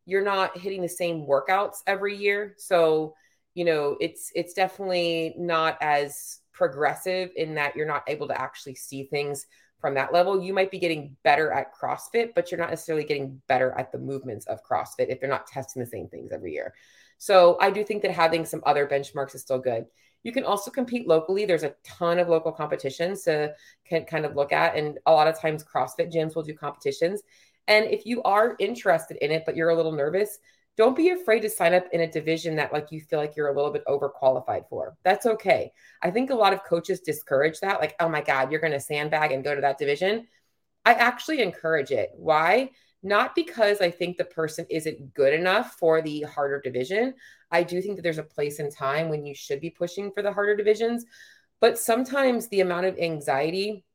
you're 0.05 0.21
not 0.21 0.57
hitting 0.57 0.81
the 0.81 0.89
same 0.89 1.25
workouts 1.25 1.77
every 1.87 2.17
year. 2.17 2.55
So, 2.57 3.15
you 3.53 3.63
know, 3.63 3.95
it's 4.01 4.33
it's 4.35 4.53
definitely 4.53 5.33
not 5.37 5.77
as 5.79 6.41
progressive 6.55 7.29
in 7.35 7.53
that 7.55 7.75
you're 7.75 7.85
not 7.85 8.03
able 8.07 8.27
to 8.27 8.41
actually 8.41 8.75
see 8.75 9.03
things 9.03 9.45
from 9.79 9.93
that 9.93 10.11
level. 10.11 10.41
You 10.41 10.53
might 10.53 10.71
be 10.71 10.79
getting 10.79 11.15
better 11.23 11.51
at 11.51 11.75
CrossFit, 11.75 12.33
but 12.33 12.49
you're 12.49 12.59
not 12.59 12.71
necessarily 12.71 13.03
getting 13.03 13.39
better 13.47 13.71
at 13.77 13.91
the 13.91 13.99
movements 13.99 14.47
of 14.47 14.63
CrossFit 14.63 15.09
if 15.09 15.19
they're 15.19 15.29
not 15.29 15.45
testing 15.45 15.81
the 15.81 15.87
same 15.87 16.07
things 16.07 16.31
every 16.31 16.53
year. 16.53 16.73
So 17.17 17.57
I 17.61 17.69
do 17.69 17.83
think 17.83 18.01
that 18.01 18.11
having 18.11 18.45
some 18.45 18.63
other 18.65 18.87
benchmarks 18.87 19.35
is 19.35 19.41
still 19.41 19.59
good. 19.59 19.85
You 20.23 20.31
can 20.31 20.43
also 20.43 20.71
compete 20.71 21.07
locally. 21.07 21.45
There's 21.45 21.63
a 21.63 21.75
ton 21.83 22.17
of 22.17 22.29
local 22.29 22.51
competitions 22.51 23.23
to 23.23 23.53
can 23.87 24.05
kind 24.05 24.25
of 24.25 24.35
look 24.35 24.51
at. 24.51 24.75
And 24.75 24.97
a 25.05 25.11
lot 25.11 25.27
of 25.27 25.39
times 25.39 25.63
CrossFit 25.63 26.11
gyms 26.11 26.35
will 26.35 26.43
do 26.43 26.55
competitions. 26.55 27.21
And 27.67 27.85
if 27.85 28.05
you 28.05 28.23
are 28.23 28.55
interested 28.59 29.17
in 29.17 29.31
it, 29.31 29.43
but 29.45 29.55
you're 29.55 29.69
a 29.69 29.75
little 29.75 29.91
nervous, 29.91 30.39
don't 30.77 30.95
be 30.95 31.09
afraid 31.09 31.41
to 31.41 31.49
sign 31.49 31.73
up 31.73 31.85
in 31.93 32.01
a 32.01 32.11
division 32.11 32.55
that 32.57 32.73
like 32.73 32.91
you 32.91 32.99
feel 32.99 33.19
like 33.19 33.35
you're 33.35 33.47
a 33.47 33.55
little 33.55 33.71
bit 33.71 33.85
overqualified 33.87 34.67
for. 34.69 34.97
That's 35.03 35.25
okay. 35.25 35.71
I 36.01 36.11
think 36.11 36.29
a 36.29 36.35
lot 36.35 36.53
of 36.53 36.63
coaches 36.63 36.99
discourage 36.99 37.59
that 37.61 37.79
like, 37.79 37.95
"Oh 37.99 38.09
my 38.09 38.21
god, 38.21 38.51
you're 38.51 38.61
going 38.61 38.73
to 38.73 38.79
sandbag 38.79 39.31
and 39.31 39.43
go 39.43 39.55
to 39.55 39.61
that 39.61 39.77
division." 39.77 40.27
I 40.85 40.93
actually 40.93 41.41
encourage 41.41 41.91
it. 41.91 42.11
Why? 42.15 42.71
Not 43.01 43.35
because 43.35 43.81
I 43.81 43.91
think 43.91 44.17
the 44.17 44.25
person 44.25 44.65
isn't 44.69 45.13
good 45.13 45.33
enough 45.33 45.75
for 45.79 46.01
the 46.01 46.21
harder 46.23 46.59
division. 46.61 47.15
I 47.51 47.63
do 47.63 47.81
think 47.81 47.95
that 47.95 48.01
there's 48.01 48.17
a 48.17 48.23
place 48.23 48.59
and 48.59 48.71
time 48.71 49.09
when 49.09 49.25
you 49.25 49.35
should 49.35 49.61
be 49.61 49.69
pushing 49.69 50.11
for 50.11 50.21
the 50.21 50.33
harder 50.33 50.55
divisions, 50.55 51.05
but 51.59 51.77
sometimes 51.77 52.47
the 52.47 52.61
amount 52.61 52.87
of 52.87 52.97
anxiety 52.99 53.85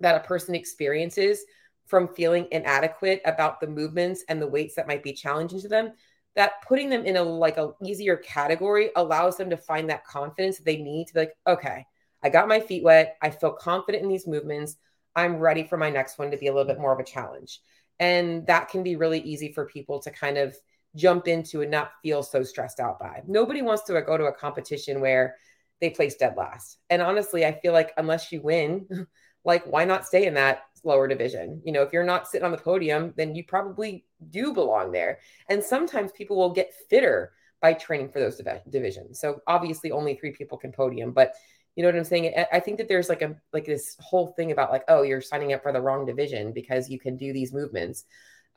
that 0.00 0.16
a 0.16 0.26
person 0.26 0.54
experiences 0.54 1.44
from 1.86 2.08
feeling 2.08 2.46
inadequate 2.50 3.20
about 3.24 3.60
the 3.60 3.66
movements 3.66 4.24
and 4.28 4.40
the 4.40 4.46
weights 4.46 4.74
that 4.74 4.86
might 4.86 5.02
be 5.02 5.12
challenging 5.12 5.60
to 5.60 5.68
them 5.68 5.92
that 6.34 6.62
putting 6.66 6.88
them 6.88 7.04
in 7.04 7.16
a 7.16 7.22
like 7.22 7.58
a 7.58 7.72
easier 7.84 8.16
category 8.16 8.90
allows 8.96 9.36
them 9.36 9.50
to 9.50 9.56
find 9.56 9.90
that 9.90 10.06
confidence 10.06 10.56
that 10.56 10.64
they 10.64 10.78
need 10.78 11.06
to 11.06 11.14
be 11.14 11.20
like 11.20 11.34
okay 11.46 11.84
i 12.22 12.28
got 12.28 12.48
my 12.48 12.60
feet 12.60 12.82
wet. 12.82 13.16
I 13.20 13.30
feel 13.30 13.52
confident 13.52 14.02
in 14.02 14.08
these 14.08 14.26
movements. 14.26 14.76
I'm 15.14 15.36
ready 15.36 15.64
for 15.64 15.76
my 15.76 15.90
next 15.90 16.18
one 16.18 16.30
to 16.30 16.36
be 16.36 16.46
a 16.46 16.52
little 16.52 16.66
bit 16.66 16.80
more 16.80 16.92
of 16.92 17.00
a 17.00 17.04
challenge. 17.04 17.60
And 18.00 18.46
that 18.46 18.68
can 18.68 18.82
be 18.82 18.96
really 18.96 19.20
easy 19.20 19.52
for 19.52 19.66
people 19.66 20.00
to 20.00 20.10
kind 20.10 20.38
of 20.38 20.56
jump 20.96 21.28
into 21.28 21.62
and 21.62 21.70
not 21.70 21.92
feel 22.02 22.22
so 22.22 22.42
stressed 22.42 22.80
out 22.80 22.98
by. 22.98 23.22
Nobody 23.26 23.62
wants 23.62 23.82
to 23.84 24.00
go 24.02 24.16
to 24.16 24.24
a 24.24 24.32
competition 24.32 25.00
where 25.00 25.36
they 25.80 25.90
place 25.90 26.14
dead 26.14 26.34
last. 26.36 26.78
And 26.90 27.02
honestly 27.02 27.44
i 27.44 27.52
feel 27.52 27.72
like 27.72 27.92
unless 27.96 28.32
you 28.32 28.40
win 28.40 28.86
like 29.44 29.64
why 29.64 29.84
not 29.84 30.06
stay 30.06 30.26
in 30.26 30.34
that 30.34 30.62
lower 30.84 31.08
division. 31.08 31.60
You 31.64 31.72
know, 31.72 31.82
if 31.82 31.92
you're 31.92 32.04
not 32.04 32.28
sitting 32.28 32.44
on 32.44 32.52
the 32.52 32.58
podium, 32.58 33.12
then 33.16 33.34
you 33.34 33.44
probably 33.44 34.04
do 34.30 34.52
belong 34.52 34.92
there. 34.92 35.20
And 35.48 35.62
sometimes 35.62 36.12
people 36.12 36.36
will 36.36 36.52
get 36.52 36.74
fitter 36.88 37.32
by 37.60 37.74
training 37.74 38.10
for 38.10 38.18
those 38.20 38.36
div- 38.36 38.62
divisions. 38.68 39.20
So 39.20 39.40
obviously 39.46 39.92
only 39.92 40.14
three 40.14 40.32
people 40.32 40.58
can 40.58 40.72
podium, 40.72 41.12
but 41.12 41.34
you 41.76 41.82
know 41.82 41.88
what 41.88 41.96
I'm 41.96 42.04
saying? 42.04 42.34
I 42.52 42.60
think 42.60 42.76
that 42.78 42.88
there's 42.88 43.08
like 43.08 43.22
a 43.22 43.34
like 43.54 43.64
this 43.64 43.96
whole 43.98 44.26
thing 44.28 44.52
about 44.52 44.70
like, 44.70 44.84
oh, 44.88 45.02
you're 45.02 45.22
signing 45.22 45.54
up 45.54 45.62
for 45.62 45.72
the 45.72 45.80
wrong 45.80 46.04
division 46.04 46.52
because 46.52 46.90
you 46.90 46.98
can 46.98 47.16
do 47.16 47.32
these 47.32 47.50
movements. 47.52 48.04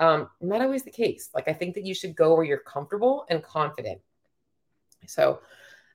Um, 0.02 0.30
not 0.42 0.62
always 0.62 0.84
the 0.84 0.92
case. 0.92 1.30
Like 1.34 1.48
I 1.48 1.54
think 1.54 1.76
that 1.76 1.86
you 1.86 1.94
should 1.94 2.14
go 2.14 2.36
where 2.36 2.44
you're 2.44 2.58
comfortable 2.58 3.26
and 3.30 3.42
confident. 3.42 4.02
So 5.08 5.40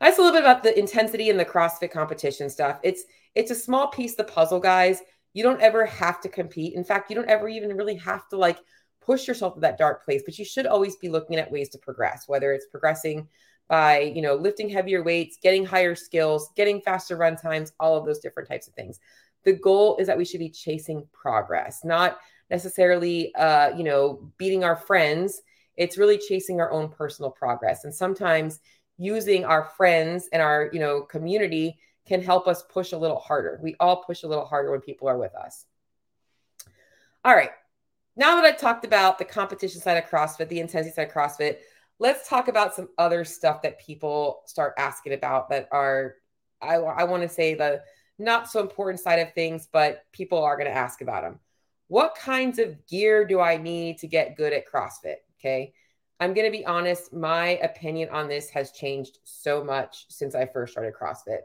that's 0.01 0.17
a 0.17 0.23
little 0.23 0.35
bit 0.35 0.45
about 0.45 0.63
the 0.63 0.79
intensity 0.79 1.29
and 1.29 1.39
the 1.39 1.45
CrossFit 1.45 1.91
competition 1.91 2.49
stuff. 2.49 2.81
It's 2.83 3.03
it's 3.35 3.51
a 3.51 3.55
small 3.55 3.89
piece 3.89 4.13
of 4.13 4.19
the 4.19 4.33
puzzle, 4.33 4.61
guys 4.61 5.03
you 5.33 5.43
don't 5.43 5.61
ever 5.61 5.87
have 5.87 6.21
to 6.23 6.29
compete. 6.29 6.75
In 6.75 6.85
fact, 6.85 7.11
you 7.11 7.17
don't 7.17 7.29
ever 7.29 7.49
even 7.49 7.77
really 7.77 7.97
have 7.97 8.29
to 8.29 8.37
like 8.37 8.59
push 9.01 9.27
yourself 9.27 9.55
to 9.55 9.61
that 9.61 9.79
dark 9.79 10.05
place, 10.05 10.23
but 10.25 10.39
you 10.39 10.45
should 10.45 10.67
always 10.67 10.97
be 10.97 11.09
looking 11.09 11.37
at 11.37 11.51
ways 11.51 11.69
to 11.71 11.79
progress, 11.79 12.25
whether 12.27 12.53
it's 12.53 12.67
progressing 12.67 13.29
by, 13.69 14.01
you 14.01 14.21
know, 14.21 14.35
lifting 14.35 14.69
heavier 14.69 15.03
weights, 15.03 15.39
getting 15.43 15.65
higher 15.65 15.95
skills, 15.95 16.51
getting 16.57 16.81
faster 16.81 17.17
run 17.17 17.37
times, 17.37 17.73
all 17.79 17.97
of 17.97 18.05
those 18.05 18.19
different 18.19 18.49
types 18.49 18.67
of 18.67 18.75
things. 18.75 18.99
The 19.45 19.53
goal 19.53 19.97
is 19.99 20.07
that 20.09 20.19
we 20.19 20.25
should 20.25 20.41
be 20.41 20.51
chasing 20.51 21.07
progress, 21.13 21.85
not 21.85 22.19
necessarily 22.51 23.35
uh, 23.37 23.75
you 23.77 23.85
know, 23.85 24.33
beating 24.37 24.65
our 24.65 24.77
friends. 24.77 25.41
It's 25.77 25.97
really 25.97 26.19
chasing 26.19 26.61
our 26.61 26.71
own 26.73 26.89
personal 26.89 27.31
progress. 27.31 27.85
And 27.85 27.95
sometimes 27.95 28.59
using 28.99 29.45
our 29.45 29.71
friends 29.77 30.29
and 30.33 30.43
our, 30.43 30.69
you 30.73 30.81
know, 30.81 31.03
community 31.03 31.79
can 32.07 32.23
help 32.23 32.49
us 32.49 32.63
push 32.63 32.93
a 32.93 32.99
little 32.99 33.19
harder. 33.19 33.61
We 33.63 33.77
all 33.79 34.03
push 34.03 34.23
a 34.23 34.29
little 34.29 34.45
harder 34.45 34.71
when 34.71 34.81
people 34.81 35.09
are 35.09 35.19
with 35.19 35.35
us. 35.35 35.67
All 37.25 37.35
right. 37.35 37.51
Now 38.17 38.37
that 38.37 38.45
I've 38.45 38.61
talked 38.61 38.85
about 38.85 39.19
the 39.19 39.25
competition 39.25 39.81
side 39.81 39.97
of 40.03 40.11
CrossFit, 40.11 40.49
the 40.49 40.61
intensity 40.61 40.95
side 40.95 41.09
of 41.09 41.15
CrossFit, 41.15 41.59
let's 41.99 42.29
talk 42.29 42.49
about 42.49 42.75
some 42.75 42.89
other 42.99 43.25
stuff 43.25 43.63
that 43.63 43.79
people 43.79 44.43
start 44.47 44.75
asking 44.79 45.13
about 45.13 45.49
that 45.51 45.69
are, 45.71 46.17
I, 46.61 46.75
I 46.75 47.05
want 47.05 47.23
to 47.23 47.29
say, 47.29 47.55
the 47.55 47.83
not 48.19 48.51
so 48.51 48.61
important 48.61 49.01
side 49.01 49.19
of 49.19 49.33
things, 49.35 49.69
but 49.71 50.05
people 50.13 50.43
are 50.43 50.57
going 50.57 50.71
to 50.71 50.77
ask 50.77 51.01
about 51.03 51.23
them. 51.23 51.39
What 51.89 52.15
kinds 52.15 52.59
of 52.59 52.87
gear 52.87 53.25
do 53.25 53.41
I 53.41 53.57
need 53.57 53.99
to 53.99 54.07
get 54.07 54.37
good 54.37 54.53
at 54.53 54.67
CrossFit? 54.67 55.17
Okay. 55.39 55.73
I'm 56.21 56.35
going 56.35 56.47
to 56.47 56.57
be 56.57 56.67
honest, 56.67 57.15
my 57.15 57.59
opinion 57.63 58.11
on 58.11 58.29
this 58.29 58.51
has 58.51 58.73
changed 58.73 59.19
so 59.25 59.65
much 59.65 60.05
since 60.11 60.35
I 60.35 60.45
first 60.45 60.73
started 60.73 60.93
CrossFit 60.95 61.41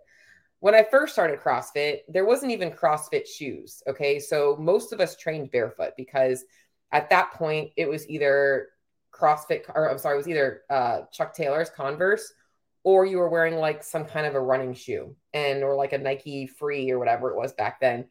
when 0.65 0.74
I 0.74 0.81
first 0.81 1.13
started 1.13 1.39
CrossFit, 1.39 2.00
there 2.07 2.25
wasn't 2.25 2.51
even 2.51 2.72
CrossFit 2.72 3.27
shoes. 3.27 3.84
Okay. 3.88 4.17
So 4.17 4.57
most 4.60 4.93
of 4.93 5.00
us 5.00 5.15
trained 5.15 5.51
barefoot 5.51 5.91
because 5.95 6.43
at 6.91 7.07
that 7.12 7.34
point 7.34 7.69
it 7.77 7.88
was 7.88 8.10
either 8.10 8.69
CrossFit 9.13 9.69
or 9.69 9.91
I'm 9.91 10.00
sorry, 10.00 10.15
it 10.15 10.17
was 10.17 10.27
either 10.27 10.62
uh, 10.72 11.01
Chuck 11.13 11.36
Taylor's 11.36 11.69
Converse 11.69 12.34
or 12.84 13.05
you 13.05 13.19
were 13.19 13.29
wearing 13.29 13.57
like 13.57 13.84
some 13.84 14.05
kind 14.05 14.25
of 14.25 14.34
a 14.34 14.41
running 14.41 14.74
shoe 14.74 15.15
and 15.36 15.63
or 15.63 15.75
like 15.75 15.93
a 15.93 16.00
Nike 16.00 16.48
free 16.48 16.89
or 16.89 16.98
whatever 16.98 17.29
it 17.29 17.38
was 17.38 17.53
back 17.53 17.79
then. 17.79 18.07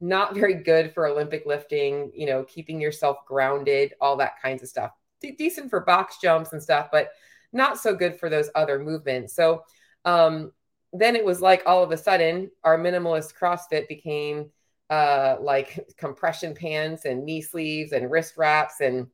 Not 0.00 0.34
very 0.34 0.54
good 0.54 0.94
for 0.94 1.06
Olympic 1.06 1.44
lifting, 1.44 2.10
you 2.14 2.24
know, 2.24 2.42
keeping 2.42 2.80
yourself 2.80 3.18
grounded, 3.26 3.92
all 4.00 4.16
that 4.16 4.40
kinds 4.40 4.62
of 4.62 4.70
stuff. 4.70 4.92
D- 5.20 5.32
decent 5.32 5.68
for 5.68 5.80
box 5.80 6.16
jumps 6.22 6.54
and 6.54 6.62
stuff, 6.62 6.88
but 6.90 7.10
not 7.52 7.78
so 7.78 7.94
good 7.94 8.18
for 8.18 8.30
those 8.30 8.48
other 8.54 8.78
movements. 8.78 9.34
So, 9.34 9.64
um, 10.06 10.52
then 10.92 11.16
it 11.16 11.24
was 11.24 11.40
like 11.40 11.62
all 11.66 11.82
of 11.82 11.90
a 11.90 11.96
sudden 11.96 12.50
our 12.64 12.78
minimalist 12.78 13.34
CrossFit 13.34 13.88
became 13.88 14.50
uh, 14.90 15.36
like 15.40 15.88
compression 15.96 16.54
pants 16.54 17.04
and 17.04 17.24
knee 17.24 17.42
sleeves 17.42 17.92
and 17.92 18.10
wrist 18.10 18.34
wraps 18.36 18.80
and 18.80 19.08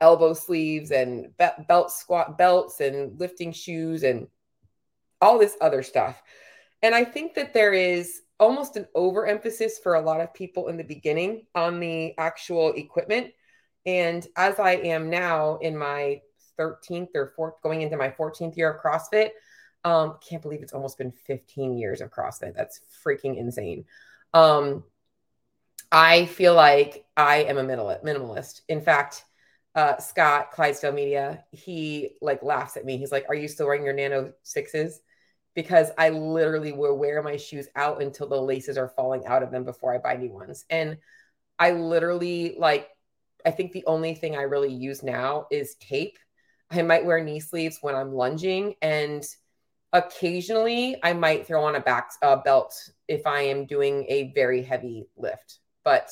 elbow 0.00 0.34
sleeves 0.34 0.90
and 0.90 1.36
be- 1.38 1.64
belt 1.68 1.90
squat 1.90 2.36
belts 2.36 2.80
and 2.80 3.18
lifting 3.18 3.52
shoes 3.52 4.02
and 4.02 4.28
all 5.20 5.38
this 5.38 5.56
other 5.60 5.82
stuff. 5.82 6.22
And 6.82 6.94
I 6.94 7.04
think 7.04 7.34
that 7.34 7.54
there 7.54 7.72
is 7.72 8.20
almost 8.38 8.76
an 8.76 8.86
overemphasis 8.94 9.78
for 9.78 9.94
a 9.94 10.00
lot 10.00 10.20
of 10.20 10.34
people 10.34 10.68
in 10.68 10.76
the 10.76 10.84
beginning 10.84 11.46
on 11.54 11.80
the 11.80 12.14
actual 12.18 12.72
equipment. 12.74 13.32
And 13.86 14.26
as 14.36 14.58
I 14.58 14.72
am 14.72 15.08
now 15.08 15.56
in 15.56 15.76
my 15.76 16.20
13th 16.58 17.08
or 17.14 17.32
fourth, 17.34 17.54
going 17.62 17.82
into 17.82 17.96
my 17.96 18.10
14th 18.10 18.56
year 18.56 18.72
of 18.72 18.82
CrossFit, 18.82 19.30
um, 19.86 20.16
can't 20.26 20.42
believe 20.42 20.62
it's 20.62 20.72
almost 20.72 20.98
been 20.98 21.12
15 21.12 21.78
years 21.78 22.00
of 22.00 22.10
CrossFit. 22.10 22.54
That's 22.54 22.80
freaking 23.04 23.36
insane. 23.38 23.84
Um, 24.34 24.84
I 25.92 26.26
feel 26.26 26.54
like 26.54 27.06
I 27.16 27.44
am 27.44 27.58
a 27.58 27.62
middle 27.62 27.86
minimalist. 28.04 28.62
In 28.68 28.80
fact, 28.80 29.24
uh, 29.74 29.98
Scott 29.98 30.50
Clydesdale 30.50 30.92
Media, 30.92 31.44
he 31.52 32.16
like 32.20 32.42
laughs 32.42 32.76
at 32.76 32.84
me. 32.84 32.96
He's 32.96 33.12
like, 33.12 33.26
"Are 33.28 33.34
you 33.34 33.46
still 33.46 33.66
wearing 33.66 33.84
your 33.84 33.94
Nano 33.94 34.32
sixes? 34.42 35.00
because 35.56 35.90
I 35.96 36.10
literally 36.10 36.72
will 36.72 36.96
wear 36.96 37.22
my 37.22 37.38
shoes 37.38 37.66
out 37.74 38.02
until 38.02 38.28
the 38.28 38.40
laces 38.40 38.76
are 38.76 38.90
falling 38.90 39.24
out 39.24 39.42
of 39.42 39.50
them 39.50 39.64
before 39.64 39.92
I 39.92 39.98
buy 39.98 40.14
new 40.14 40.30
ones. 40.30 40.66
And 40.68 40.98
I 41.58 41.72
literally 41.72 42.56
like, 42.58 42.88
I 43.44 43.50
think 43.52 43.72
the 43.72 43.86
only 43.86 44.14
thing 44.14 44.36
I 44.36 44.42
really 44.42 44.72
use 44.72 45.02
now 45.02 45.46
is 45.50 45.76
tape. 45.76 46.18
I 46.70 46.82
might 46.82 47.06
wear 47.06 47.24
knee 47.24 47.40
sleeves 47.40 47.78
when 47.80 47.94
I'm 47.94 48.12
lunging, 48.12 48.74
and 48.82 49.24
occasionally 49.92 50.96
I 51.02 51.12
might 51.12 51.46
throw 51.46 51.64
on 51.64 51.76
a 51.76 51.80
back 51.80 52.10
uh, 52.22 52.36
belt 52.36 52.74
if 53.08 53.26
I 53.26 53.42
am 53.42 53.66
doing 53.66 54.04
a 54.08 54.32
very 54.34 54.62
heavy 54.62 55.06
lift. 55.16 55.60
But 55.84 56.10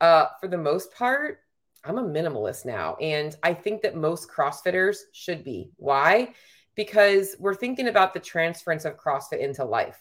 uh, 0.00 0.26
for 0.40 0.48
the 0.48 0.58
most 0.58 0.94
part, 0.94 1.40
I'm 1.84 1.98
a 1.98 2.02
minimalist 2.02 2.64
now. 2.64 2.96
And 2.96 3.34
I 3.42 3.54
think 3.54 3.82
that 3.82 3.96
most 3.96 4.30
CrossFitters 4.30 4.98
should 5.12 5.44
be. 5.44 5.70
Why? 5.76 6.34
Because 6.74 7.36
we're 7.38 7.54
thinking 7.54 7.88
about 7.88 8.14
the 8.14 8.20
transference 8.20 8.84
of 8.84 8.98
CrossFit 8.98 9.40
into 9.40 9.64
life. 9.64 9.98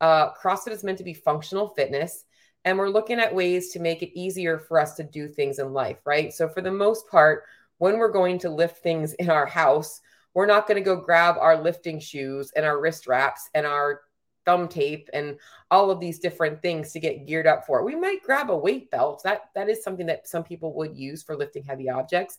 Uh, 0.00 0.32
CrossFit 0.34 0.72
is 0.72 0.84
meant 0.84 0.98
to 0.98 1.04
be 1.04 1.14
functional 1.14 1.68
fitness, 1.68 2.24
and 2.64 2.76
we're 2.76 2.90
looking 2.90 3.18
at 3.18 3.34
ways 3.34 3.70
to 3.70 3.80
make 3.80 4.02
it 4.02 4.18
easier 4.18 4.58
for 4.58 4.78
us 4.78 4.94
to 4.96 5.04
do 5.04 5.28
things 5.28 5.58
in 5.58 5.72
life, 5.72 5.98
right? 6.04 6.32
So, 6.32 6.48
for 6.48 6.60
the 6.60 6.70
most 6.70 7.08
part, 7.08 7.44
when 7.78 7.98
we're 7.98 8.12
going 8.12 8.38
to 8.40 8.50
lift 8.50 8.82
things 8.82 9.14
in 9.14 9.30
our 9.30 9.46
house, 9.46 10.00
we're 10.36 10.44
not 10.44 10.68
going 10.68 10.76
to 10.76 10.84
go 10.84 10.94
grab 10.94 11.36
our 11.40 11.56
lifting 11.56 11.98
shoes 11.98 12.52
and 12.54 12.66
our 12.66 12.78
wrist 12.78 13.06
wraps 13.06 13.48
and 13.54 13.64
our 13.64 14.02
thumb 14.44 14.68
tape 14.68 15.08
and 15.14 15.38
all 15.70 15.90
of 15.90 15.98
these 15.98 16.18
different 16.18 16.60
things 16.60 16.92
to 16.92 17.00
get 17.00 17.26
geared 17.26 17.46
up 17.46 17.64
for. 17.66 17.80
it. 17.80 17.86
We 17.86 17.96
might 17.96 18.22
grab 18.22 18.50
a 18.50 18.56
weight 18.56 18.90
belt. 18.90 19.22
That 19.24 19.48
that 19.54 19.70
is 19.70 19.82
something 19.82 20.04
that 20.06 20.28
some 20.28 20.44
people 20.44 20.74
would 20.74 20.94
use 20.94 21.22
for 21.22 21.38
lifting 21.38 21.64
heavy 21.64 21.88
objects. 21.88 22.38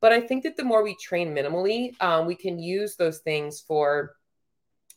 But 0.00 0.10
I 0.10 0.22
think 0.22 0.42
that 0.44 0.56
the 0.56 0.64
more 0.64 0.82
we 0.82 0.96
train 0.96 1.34
minimally, 1.34 1.92
um, 2.02 2.24
we 2.24 2.34
can 2.34 2.58
use 2.58 2.96
those 2.96 3.18
things 3.18 3.60
for 3.60 4.16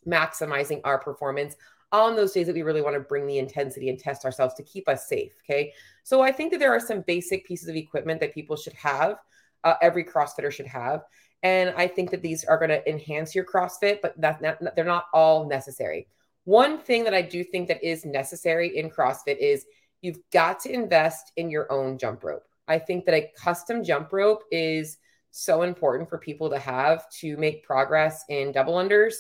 maximizing 0.07 0.79
our 0.85 0.99
performance 0.99 1.57
on 1.91 2.15
those 2.15 2.31
days 2.31 2.47
that 2.47 2.55
we 2.55 2.61
really 2.61 2.81
want 2.81 2.95
to 2.95 3.01
bring 3.01 3.27
the 3.27 3.39
intensity 3.39 3.89
and 3.89 3.99
test 3.99 4.23
ourselves 4.23 4.53
to 4.53 4.63
keep 4.63 4.87
us 4.87 5.09
safe. 5.09 5.33
Okay. 5.43 5.73
So 6.05 6.21
I 6.21 6.31
think 6.31 6.53
that 6.53 6.59
there 6.59 6.73
are 6.73 6.79
some 6.79 7.01
basic 7.01 7.45
pieces 7.45 7.67
of 7.67 7.75
equipment 7.75 8.21
that 8.21 8.33
people 8.33 8.55
should 8.55 8.73
have, 8.73 9.17
uh, 9.65 9.75
every 9.81 10.05
CrossFitter 10.05 10.49
should 10.51 10.67
have. 10.67 11.03
And 11.43 11.69
I 11.77 11.87
think 11.87 12.11
that 12.11 12.21
these 12.21 12.43
are 12.43 12.57
going 12.57 12.69
to 12.69 12.89
enhance 12.89 13.35
your 13.35 13.45
CrossFit, 13.45 14.01
but 14.01 14.13
that's 14.17 14.41
not, 14.41 14.57
they're 14.75 14.85
not 14.85 15.05
all 15.13 15.47
necessary. 15.47 16.07
One 16.45 16.79
thing 16.79 17.03
that 17.03 17.13
I 17.13 17.21
do 17.21 17.43
think 17.43 17.67
that 17.67 17.83
is 17.83 18.05
necessary 18.05 18.77
in 18.77 18.89
CrossFit 18.89 19.37
is 19.37 19.65
you've 20.01 20.19
got 20.31 20.59
to 20.61 20.73
invest 20.73 21.31
in 21.35 21.49
your 21.49 21.71
own 21.71 21.97
jump 21.97 22.23
rope. 22.23 22.43
I 22.67 22.79
think 22.79 23.05
that 23.05 23.15
a 23.15 23.31
custom 23.37 23.83
jump 23.83 24.11
rope 24.11 24.43
is 24.51 24.97
so 25.31 25.61
important 25.61 26.09
for 26.09 26.17
people 26.17 26.49
to 26.49 26.59
have 26.59 27.09
to 27.19 27.37
make 27.37 27.63
progress 27.63 28.23
in 28.29 28.51
double 28.51 28.75
unders. 28.75 29.15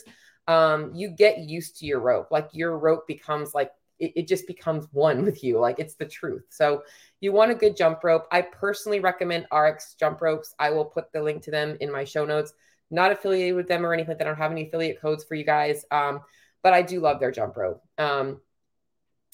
Um, 0.47 0.91
you 0.95 1.09
get 1.09 1.39
used 1.39 1.77
to 1.77 1.85
your 1.85 1.99
rope. 1.99 2.29
Like 2.31 2.49
your 2.53 2.77
rope 2.77 3.05
becomes 3.07 3.53
like 3.53 3.71
it, 3.99 4.13
it, 4.15 4.27
just 4.27 4.47
becomes 4.47 4.87
one 4.91 5.23
with 5.25 5.43
you. 5.43 5.59
Like 5.59 5.79
it's 5.79 5.95
the 5.95 6.05
truth. 6.05 6.45
So 6.49 6.83
you 7.19 7.31
want 7.31 7.51
a 7.51 7.55
good 7.55 7.75
jump 7.75 8.03
rope. 8.03 8.27
I 8.31 8.41
personally 8.41 8.99
recommend 8.99 9.47
RX 9.51 9.95
jump 9.99 10.21
ropes. 10.21 10.53
I 10.59 10.71
will 10.71 10.85
put 10.85 11.11
the 11.11 11.21
link 11.21 11.43
to 11.43 11.51
them 11.51 11.77
in 11.79 11.91
my 11.91 12.03
show 12.03 12.25
notes. 12.25 12.53
Not 12.89 13.11
affiliated 13.11 13.55
with 13.55 13.67
them 13.67 13.85
or 13.85 13.93
anything. 13.93 14.17
They 14.17 14.23
don't 14.23 14.37
have 14.37 14.51
any 14.51 14.67
affiliate 14.67 15.01
codes 15.01 15.23
for 15.23 15.35
you 15.35 15.43
guys. 15.43 15.85
Um, 15.91 16.21
but 16.63 16.73
I 16.73 16.81
do 16.81 16.99
love 16.99 17.19
their 17.19 17.31
jump 17.31 17.57
rope. 17.57 17.81
Um, 17.97 18.41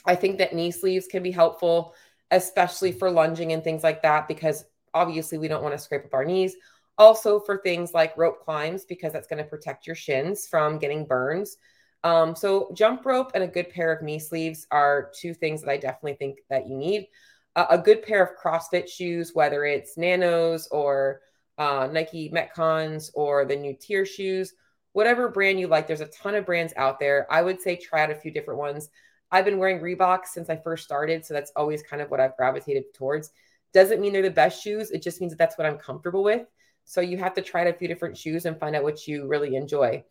I 0.05 0.15
think 0.15 0.37
that 0.39 0.53
knee 0.53 0.71
sleeves 0.71 1.07
can 1.07 1.23
be 1.23 1.31
helpful, 1.31 1.95
especially 2.31 2.91
for 2.91 3.09
lunging 3.09 3.53
and 3.53 3.63
things 3.63 3.83
like 3.83 4.01
that, 4.01 4.27
because 4.27 4.65
obviously 4.93 5.37
we 5.37 5.47
don't 5.47 5.63
want 5.63 5.73
to 5.73 5.79
scrape 5.79 6.05
up 6.05 6.13
our 6.13 6.25
knees. 6.25 6.55
Also, 6.97 7.39
for 7.39 7.57
things 7.57 7.93
like 7.93 8.17
rope 8.17 8.43
climbs, 8.43 8.85
because 8.85 9.13
that's 9.13 9.27
going 9.27 9.43
to 9.43 9.49
protect 9.49 9.87
your 9.87 9.95
shins 9.95 10.47
from 10.47 10.77
getting 10.77 11.05
burns. 11.05 11.57
Um, 12.03 12.35
so, 12.35 12.69
jump 12.73 13.05
rope 13.05 13.31
and 13.33 13.43
a 13.43 13.47
good 13.47 13.69
pair 13.69 13.91
of 13.93 14.01
knee 14.01 14.19
sleeves 14.19 14.67
are 14.71 15.11
two 15.17 15.33
things 15.33 15.61
that 15.61 15.69
I 15.69 15.77
definitely 15.77 16.15
think 16.15 16.39
that 16.49 16.67
you 16.67 16.75
need. 16.75 17.07
Uh, 17.55 17.67
a 17.69 17.77
good 17.77 18.03
pair 18.03 18.23
of 18.23 18.37
CrossFit 18.37 18.89
shoes, 18.89 19.31
whether 19.33 19.63
it's 19.63 19.97
Nanos 19.97 20.67
or 20.67 21.21
uh, 21.57 21.87
Nike 21.91 22.29
Metcons 22.29 23.11
or 23.13 23.45
the 23.45 23.55
new 23.55 23.73
TYR 23.73 24.05
shoes, 24.05 24.53
whatever 24.93 25.29
brand 25.29 25.59
you 25.59 25.67
like. 25.67 25.87
There's 25.87 26.01
a 26.01 26.07
ton 26.07 26.35
of 26.35 26.45
brands 26.45 26.73
out 26.77 26.99
there. 26.99 27.27
I 27.31 27.41
would 27.41 27.61
say 27.61 27.75
try 27.75 28.03
out 28.03 28.11
a 28.11 28.15
few 28.15 28.31
different 28.31 28.59
ones. 28.59 28.89
I've 29.31 29.45
been 29.45 29.57
wearing 29.57 29.79
Reebok 29.79 30.25
since 30.25 30.49
I 30.49 30.57
first 30.57 30.83
started, 30.83 31.25
so 31.25 31.33
that's 31.33 31.51
always 31.55 31.83
kind 31.83 32.01
of 32.01 32.11
what 32.11 32.19
I've 32.19 32.37
gravitated 32.37 32.93
towards. 32.93 33.31
Doesn't 33.73 33.99
mean 33.99 34.13
they're 34.13 34.21
the 34.21 34.29
best 34.29 34.61
shoes. 34.61 34.91
It 34.91 35.01
just 35.01 35.21
means 35.21 35.31
that 35.31 35.37
that's 35.37 35.57
what 35.57 35.65
I'm 35.65 35.77
comfortable 35.77 36.23
with. 36.23 36.45
So 36.85 37.01
you 37.01 37.17
have 37.17 37.33
to 37.35 37.41
try 37.41 37.61
out 37.61 37.67
a 37.67 37.73
few 37.73 37.87
different 37.87 38.17
shoes 38.17 38.45
and 38.45 38.59
find 38.59 38.75
out 38.75 38.83
what 38.83 39.07
you 39.07 39.27
really 39.27 39.55
enjoy. 39.55 40.03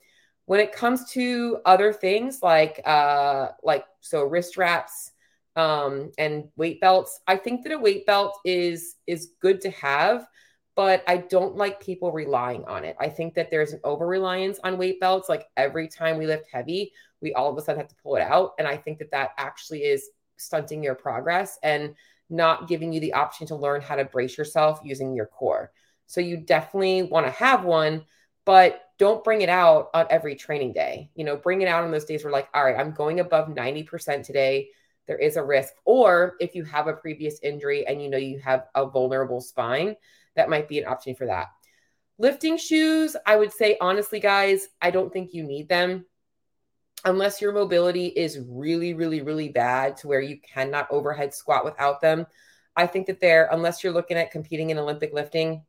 When 0.47 0.61
it 0.61 0.73
comes 0.73 1.11
to 1.13 1.59
other 1.65 1.93
things 1.93 2.43
like 2.43 2.81
uh 2.85 3.49
like 3.63 3.85
so 4.01 4.23
wrist 4.25 4.57
wraps 4.57 5.13
um 5.57 6.11
and 6.19 6.49
weight 6.57 6.81
belts, 6.81 7.21
I 7.27 7.37
think 7.37 7.63
that 7.65 7.73
a 7.73 7.79
weight 7.79 8.07
belt 8.07 8.39
is 8.45 8.97
is 9.07 9.33
good 9.41 9.61
to 9.63 9.71
have 9.71 10.27
but 10.75 11.05
I 11.07 11.19
don't 11.19 11.57
like 11.57 11.81
people 11.81 12.13
relying 12.13 12.65
on 12.65 12.85
it. 12.85 12.97
I 12.99 13.09
think 13.09 13.35
that 13.35 13.51
there's 13.51 13.73
an 13.73 13.81
over 13.85 14.07
reliance 14.07 14.59
on 14.65 14.79
weight 14.79 15.01
belts. 15.01 15.29
Like 15.29 15.47
every 15.57 15.89
time 15.89 16.17
we 16.19 16.27
lift 16.27 16.47
heavy, 16.51 16.93
we 17.21 17.35
all 17.35 17.51
of 17.51 17.59
a 17.59 17.61
sudden 17.61 17.81
have 17.81 17.89
to 17.89 17.97
pull 18.03 18.17
it 18.17 18.23
out. 18.23 18.53
And 18.59 18.67
I 18.67 18.77
think 18.77 18.99
that 18.99 19.11
that 19.11 19.31
actually 19.37 19.83
is 19.83 20.09
stunting 20.39 20.83
your 20.83 20.95
progress 20.95 21.59
and 21.63 21.95
not 22.31 22.69
giving 22.69 22.93
you 22.93 23.01
the 23.01 23.13
option 23.13 23.47
to 23.49 23.57
learn 23.57 23.83
how 23.83 23.97
to 23.97 24.05
brace 24.05 24.39
yourself 24.39 24.81
using 24.83 25.15
your 25.15 25.27
core. 25.27 25.73
So 26.07 26.21
you 26.21 26.39
definitely 26.39 27.03
want 27.03 27.27
to 27.27 27.33
have 27.33 27.65
one, 27.65 28.07
but 28.47 28.81
don't 29.03 29.25
bring 29.25 29.41
it 29.41 29.49
out 29.49 29.91
on 29.95 30.07
every 30.11 30.37
training 30.37 30.73
day. 30.73 31.11
You 31.17 31.25
know, 31.25 31.35
bring 31.35 31.61
it 31.61 31.67
out 31.67 31.83
on 31.83 31.91
those 31.91 32.05
days 32.05 32.23
where, 32.23 32.33
like, 32.33 32.49
all 32.55 32.65
right, 32.65 32.79
I'm 32.79 32.93
going 32.93 33.19
above 33.19 33.49
90% 33.49 34.25
today. 34.25 34.69
There 35.09 35.19
is 35.19 35.37
a 35.37 35.43
risk. 35.43 35.73
Or 35.85 36.37
if 36.39 36.55
you 36.55 36.63
have 36.63 36.87
a 36.87 36.93
previous 36.93 37.41
injury 37.41 37.85
and 37.85 38.01
you 38.01 38.09
know 38.09 38.17
you 38.17 38.39
have 38.39 38.69
a 38.77 38.87
vulnerable 38.87 39.41
spine, 39.41 39.97
that 40.37 40.49
might 40.49 40.69
be 40.69 40.79
an 40.79 40.87
option 40.87 41.17
for 41.17 41.27
that. 41.27 41.49
Lifting 42.19 42.57
shoes, 42.57 43.17
I 43.27 43.35
would 43.35 43.53
say 43.53 43.77
honestly, 43.81 44.21
guys, 44.21 44.69
I 44.81 44.93
don't 44.93 45.13
think 45.13 45.35
you 45.35 45.43
need 45.43 45.69
them 45.69 46.07
unless 47.05 47.41
your 47.41 47.51
mobility 47.51 48.07
is 48.07 48.39
really, 48.47 48.95
really, 48.95 49.21
really 49.21 49.49
bad 49.49 49.97
to 49.97 50.07
where 50.07 50.21
you 50.21 50.39
cannot 50.39 50.87
overhead 50.93 51.35
squat 51.35 51.65
without 51.65 52.01
them. 52.01 52.25
I 52.77 52.87
think 52.87 53.09
that 53.09 53.19
they're, 53.19 53.49
unless 53.51 53.83
you're 53.83 53.93
looking 53.93 54.17
at 54.17 54.31
competing 54.31 54.71
in 54.71 54.79
Olympic 54.79 55.13
lifting, 55.13 55.65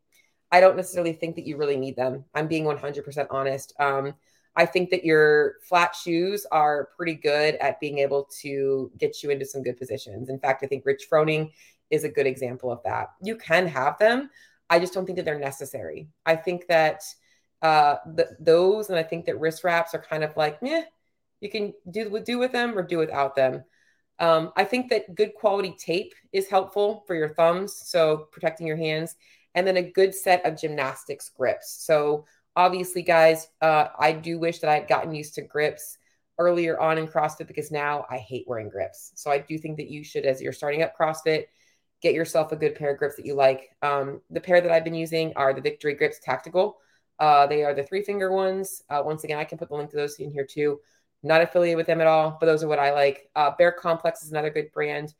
I 0.54 0.62
don't 0.62 0.78
necessarily 0.78 1.14
think 1.14 1.36
that 1.36 1.46
you 1.46 1.58
really 1.58 1.76
need 1.76 1.98
them. 1.98 2.24
I'm 2.34 2.48
being 2.48 2.64
100% 2.64 3.28
honest. 3.30 3.74
Um, 3.80 4.14
I 4.56 4.66
think 4.66 4.92
that 4.92 5.04
your 5.04 5.56
flat 5.68 5.96
shoes 5.96 6.46
are 6.52 6.90
pretty 6.96 7.16
good 7.16 7.56
at 7.56 7.80
being 7.80 7.98
able 7.98 8.30
to 8.42 8.92
get 8.98 9.24
you 9.24 9.32
into 9.32 9.46
some 9.46 9.64
good 9.64 9.78
positions. 9.78 10.30
In 10.30 10.40
fact, 10.40 10.64
I 10.64 10.68
think 10.68 10.86
Rich 10.86 11.08
Froning 11.12 11.52
is 11.90 12.04
a 12.04 12.10
good 12.10 12.28
example 12.28 12.72
of 12.72 12.82
that. 12.84 13.08
You 13.22 13.36
can 13.36 13.68
have 13.68 13.98
them, 13.98 14.30
I 14.70 14.80
just 14.80 14.94
don't 14.94 15.06
think 15.06 15.18
that 15.18 15.26
they're 15.26 15.40
necessary. 15.40 16.08
I 16.26 16.36
think 16.36 16.68
that 16.68 17.04
uh, 17.62 17.98
the, 18.16 18.36
those 18.40 18.90
and 18.90 18.98
I 18.98 19.04
think 19.04 19.26
that 19.26 19.40
wrist 19.40 19.64
wraps 19.64 19.94
are 19.94 20.02
kind 20.02 20.24
of 20.24 20.36
like, 20.38 20.60
yeah, 20.62 20.84
you 21.42 21.50
can 21.50 21.74
do 21.90 22.20
do 22.20 22.40
with 22.40 22.52
them 22.52 22.78
or 22.78 22.84
do 22.84 22.98
without 22.98 23.36
them. 23.36 23.64
Um, 24.20 24.52
I 24.56 24.64
think 24.64 24.90
that 24.90 25.16
good 25.16 25.34
quality 25.34 25.76
tape 25.78 26.14
is 26.32 26.48
helpful 26.48 27.04
for 27.08 27.16
your 27.16 27.34
thumbs, 27.34 27.76
so 27.76 28.28
protecting 28.32 28.68
your 28.68 28.78
hands, 28.78 29.16
and 29.56 29.66
then 29.66 29.78
a 29.78 29.92
good 29.92 30.14
set 30.14 30.46
of 30.46 30.60
gymnastics 30.60 31.30
grips. 31.30 31.84
So 31.86 32.26
obviously, 32.56 33.02
guys, 33.02 33.50
uh, 33.62 33.88
I 33.98 34.12
do 34.12 34.40
wish 34.40 34.60
that 34.60 34.70
I 34.70 34.76
had 34.76 34.88
gotten 34.88 35.14
used 35.14 35.36
to 35.36 35.42
grips 35.42 35.98
earlier 36.40 36.80
on 36.80 36.98
in 36.98 37.08
CrossFit 37.08 37.48
because 37.48 37.72
now 37.72 38.06
I 38.10 38.18
hate 38.18 38.46
wearing 38.48 38.70
grips. 38.70 39.12
So 39.16 39.32
I 39.32 39.38
do 39.38 39.58
think 39.58 39.78
that 39.78 39.90
you 39.90 40.04
should, 40.04 40.26
as 40.26 40.42
you're 40.42 40.54
starting 40.54 40.82
up 40.82 40.98
CrossFit, 40.98 41.46
get 42.02 42.14
yourself 42.14 42.52
a 42.52 42.56
good 42.56 42.76
pair 42.76 42.92
of 42.92 42.98
grips 42.98 43.16
that 43.16 43.26
you 43.26 43.34
like. 43.34 43.70
Um, 43.82 44.22
the 44.30 44.42
pair 44.42 44.60
that 44.60 44.72
I've 44.72 44.84
been 44.84 44.94
using 44.94 45.34
are 45.36 45.54
the 45.54 45.62
Victory 45.62 45.94
Grips 45.94 46.20
Tactical. 46.20 46.78
Uh, 47.20 47.48
they 47.48 47.64
are 47.64 47.74
the 47.74 47.84
three 47.84 48.04
finger 48.04 48.32
ones. 48.32 48.82
Uh, 48.90 49.02
once 49.06 49.24
again, 49.24 49.38
I 49.38 49.46
can 49.46 49.58
put 49.58 49.70
the 49.70 49.76
link 49.76 49.92
to 49.92 49.96
those 49.96 50.16
in 50.20 50.32
here 50.32 50.46
too. 50.46 50.80
Not 51.22 51.42
affiliated 51.42 51.78
with 51.78 51.88
them 51.88 52.02
at 52.02 52.08
all, 52.08 52.38
but 52.40 52.48
those 52.48 52.64
are 52.64 52.68
what 52.68 52.80
I 52.80 52.92
like. 52.92 53.30
Uh, 53.36 53.52
Bear 53.58 53.74
KompleX 53.82 54.24
is 54.24 54.32
another 54.32 54.50
good 54.50 54.72
brand. 54.74 55.14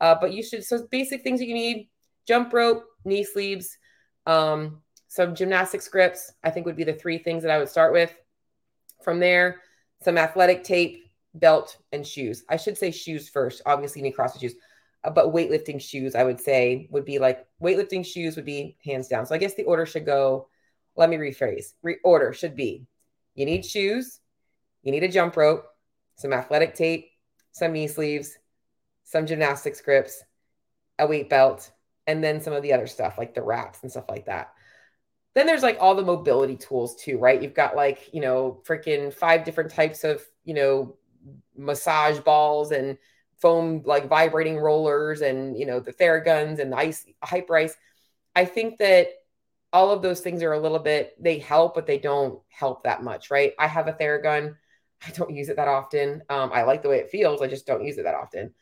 Uh, 0.00 0.14
but 0.20 0.32
you 0.32 0.42
should, 0.44 0.64
so 0.64 0.86
basic 0.90 1.22
things 1.24 1.40
that 1.40 1.46
you 1.46 1.54
need 1.54 1.88
jump 2.28 2.52
rope, 2.52 2.84
knee 3.04 3.24
sleeves, 3.24 3.78
um, 4.26 4.82
some 5.08 5.34
gymnastics 5.34 5.88
grips, 5.88 6.32
I 6.44 6.50
think 6.50 6.66
would 6.66 6.76
be 6.76 6.84
the 6.84 6.92
three 6.92 7.18
things 7.18 7.42
that 7.42 7.50
I 7.50 7.58
would 7.58 7.70
start 7.70 7.94
with. 7.94 8.14
From 9.02 9.18
there, 9.18 9.62
some 10.02 10.18
athletic 10.18 10.62
tape, 10.62 11.10
belt, 11.34 11.78
and 11.92 12.06
shoes. 12.06 12.44
I 12.50 12.58
should 12.58 12.76
say 12.76 12.90
shoes 12.90 13.28
first. 13.28 13.62
Obviously, 13.64 14.02
need 14.02 14.14
CrossFit 14.14 14.40
shoes. 14.40 14.54
Uh, 15.02 15.10
but 15.10 15.32
weightlifting 15.32 15.80
shoes, 15.80 16.14
I 16.14 16.24
would 16.24 16.40
say, 16.40 16.88
would 16.90 17.06
be 17.06 17.18
like 17.18 17.46
weightlifting 17.62 18.04
shoes 18.04 18.36
would 18.36 18.44
be 18.44 18.76
hands 18.84 19.08
down. 19.08 19.24
So 19.24 19.34
I 19.34 19.38
guess 19.38 19.54
the 19.54 19.64
order 19.64 19.86
should 19.86 20.04
go. 20.04 20.48
Let 20.96 21.08
me 21.08 21.16
rephrase. 21.16 21.74
Re- 21.82 21.98
order 22.04 22.32
should 22.32 22.54
be: 22.54 22.86
you 23.34 23.46
need 23.46 23.64
shoes, 23.64 24.20
you 24.82 24.92
need 24.92 25.04
a 25.04 25.08
jump 25.08 25.36
rope, 25.36 25.64
some 26.16 26.32
athletic 26.32 26.74
tape, 26.74 27.10
some 27.52 27.72
knee 27.72 27.86
sleeves, 27.86 28.36
some 29.04 29.24
gymnastics 29.24 29.80
grips, 29.80 30.22
a 30.98 31.06
weight 31.06 31.30
belt, 31.30 31.70
and 32.08 32.24
then 32.24 32.40
some 32.40 32.54
of 32.54 32.62
the 32.62 32.72
other 32.72 32.88
stuff 32.88 33.18
like 33.18 33.34
the 33.34 33.42
wraps 33.42 33.80
and 33.82 33.90
stuff 33.90 34.08
like 34.08 34.26
that. 34.26 34.54
then 35.34 35.46
there's 35.46 35.62
like 35.62 35.78
all 35.80 35.94
the 35.94 36.02
mobility 36.02 36.56
tools 36.56 36.96
too, 36.96 37.18
right? 37.18 37.40
You've 37.42 37.54
got 37.54 37.76
like, 37.76 38.10
you 38.12 38.20
know, 38.20 38.62
freaking 38.66 39.12
five 39.12 39.44
different 39.44 39.70
types 39.70 40.02
of, 40.02 40.24
you 40.44 40.54
know, 40.54 40.96
massage 41.56 42.18
balls 42.20 42.72
and 42.72 42.98
foam 43.36 43.82
like 43.84 44.08
vibrating 44.08 44.56
rollers 44.56 45.20
and, 45.20 45.56
you 45.56 45.66
know, 45.66 45.80
the 45.80 45.92
Theraguns 45.92 46.58
and 46.58 46.72
the 46.72 46.76
ice 46.76 47.06
Hyperice. 47.24 47.74
I 48.34 48.46
think 48.46 48.78
that 48.78 49.08
all 49.72 49.90
of 49.92 50.02
those 50.02 50.20
things 50.20 50.42
are 50.42 50.54
a 50.54 50.60
little 50.60 50.78
bit, 50.78 51.14
they 51.22 51.38
help, 51.38 51.74
but 51.74 51.86
they 51.86 51.98
don't 51.98 52.40
help 52.48 52.84
that 52.84 53.04
much, 53.04 53.30
right? 53.30 53.52
I 53.58 53.68
have 53.68 53.86
a 53.86 53.92
Theragun. 53.92 54.56
I 55.06 55.10
don't 55.10 55.30
use 55.30 55.50
it 55.50 55.56
that 55.56 55.68
often. 55.68 56.22
Um, 56.30 56.50
I 56.52 56.62
like 56.62 56.82
the 56.82 56.88
way 56.88 56.98
it 56.98 57.10
feels. 57.10 57.42
I 57.42 57.48
just 57.48 57.66
don't 57.66 57.84
use 57.84 57.98
it 57.98 58.04
that 58.04 58.14
often. 58.14 58.54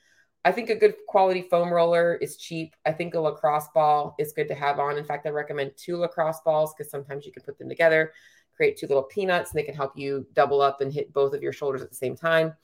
I 0.47 0.53
think 0.53 0.71
a 0.71 0.77
good 0.77 0.95
quality 1.09 1.43
foam 1.43 1.73
roller 1.73 2.15
is 2.15 2.37
cheap. 2.37 2.77
I 2.87 2.93
think 2.93 3.15
a 3.15 3.21
lacrosse 3.21 3.67
ball 3.75 4.15
is 4.17 4.33
good 4.33 4.47
to 4.47 4.55
have 4.55 4.79
on. 4.79 4.97
In 4.97 5.05
fact, 5.05 5.27
I 5.27 5.31
recommend 5.31 5.73
two 5.77 5.97
lacrosse 5.97 6.41
balls 6.45 6.73
because 6.73 6.89
sometimes 6.89 7.27
you 7.27 7.33
can 7.33 7.43
put 7.43 7.59
them 7.59 7.69
together, 7.69 8.13
create 8.57 8.77
two 8.77 8.87
little 8.87 9.03
peanuts, 9.03 9.51
and 9.51 9.59
they 9.59 9.65
can 9.65 9.75
help 9.75 9.99
you 9.99 10.25
double 10.35 10.61
up 10.61 10.81
and 10.81 10.93
hit 10.93 11.13
both 11.13 11.35
of 11.35 11.43
your 11.43 11.53
shoulders 11.53 11.83
at 11.83 11.91
the 11.91 11.97
same 11.97 12.15
time. 12.15 12.55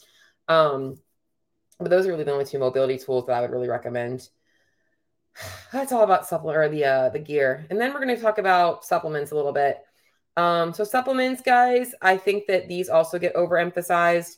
Um, 0.46 0.94
but 1.80 1.90
those 1.90 2.06
are 2.06 2.10
really 2.10 2.22
the 2.22 2.30
only 2.30 2.44
two 2.44 2.60
mobility 2.60 2.98
tools 2.98 3.26
that 3.26 3.36
I 3.36 3.40
would 3.40 3.50
really 3.50 3.68
recommend. 3.68 4.28
That's 5.72 5.90
all 5.90 6.04
about 6.04 6.24
supplement 6.24 6.58
or 6.58 6.68
the 6.68 6.84
uh, 6.84 7.08
the 7.08 7.18
gear, 7.18 7.66
and 7.68 7.80
then 7.80 7.92
we're 7.92 8.04
going 8.04 8.14
to 8.14 8.22
talk 8.22 8.38
about 8.38 8.84
supplements 8.84 9.32
a 9.32 9.34
little 9.34 9.52
bit. 9.52 9.78
Um, 10.36 10.72
so 10.72 10.84
supplements, 10.84 11.42
guys, 11.42 11.96
I 12.00 12.16
think 12.16 12.46
that 12.46 12.68
these 12.68 12.88
also 12.88 13.18
get 13.18 13.34
overemphasized 13.34 14.36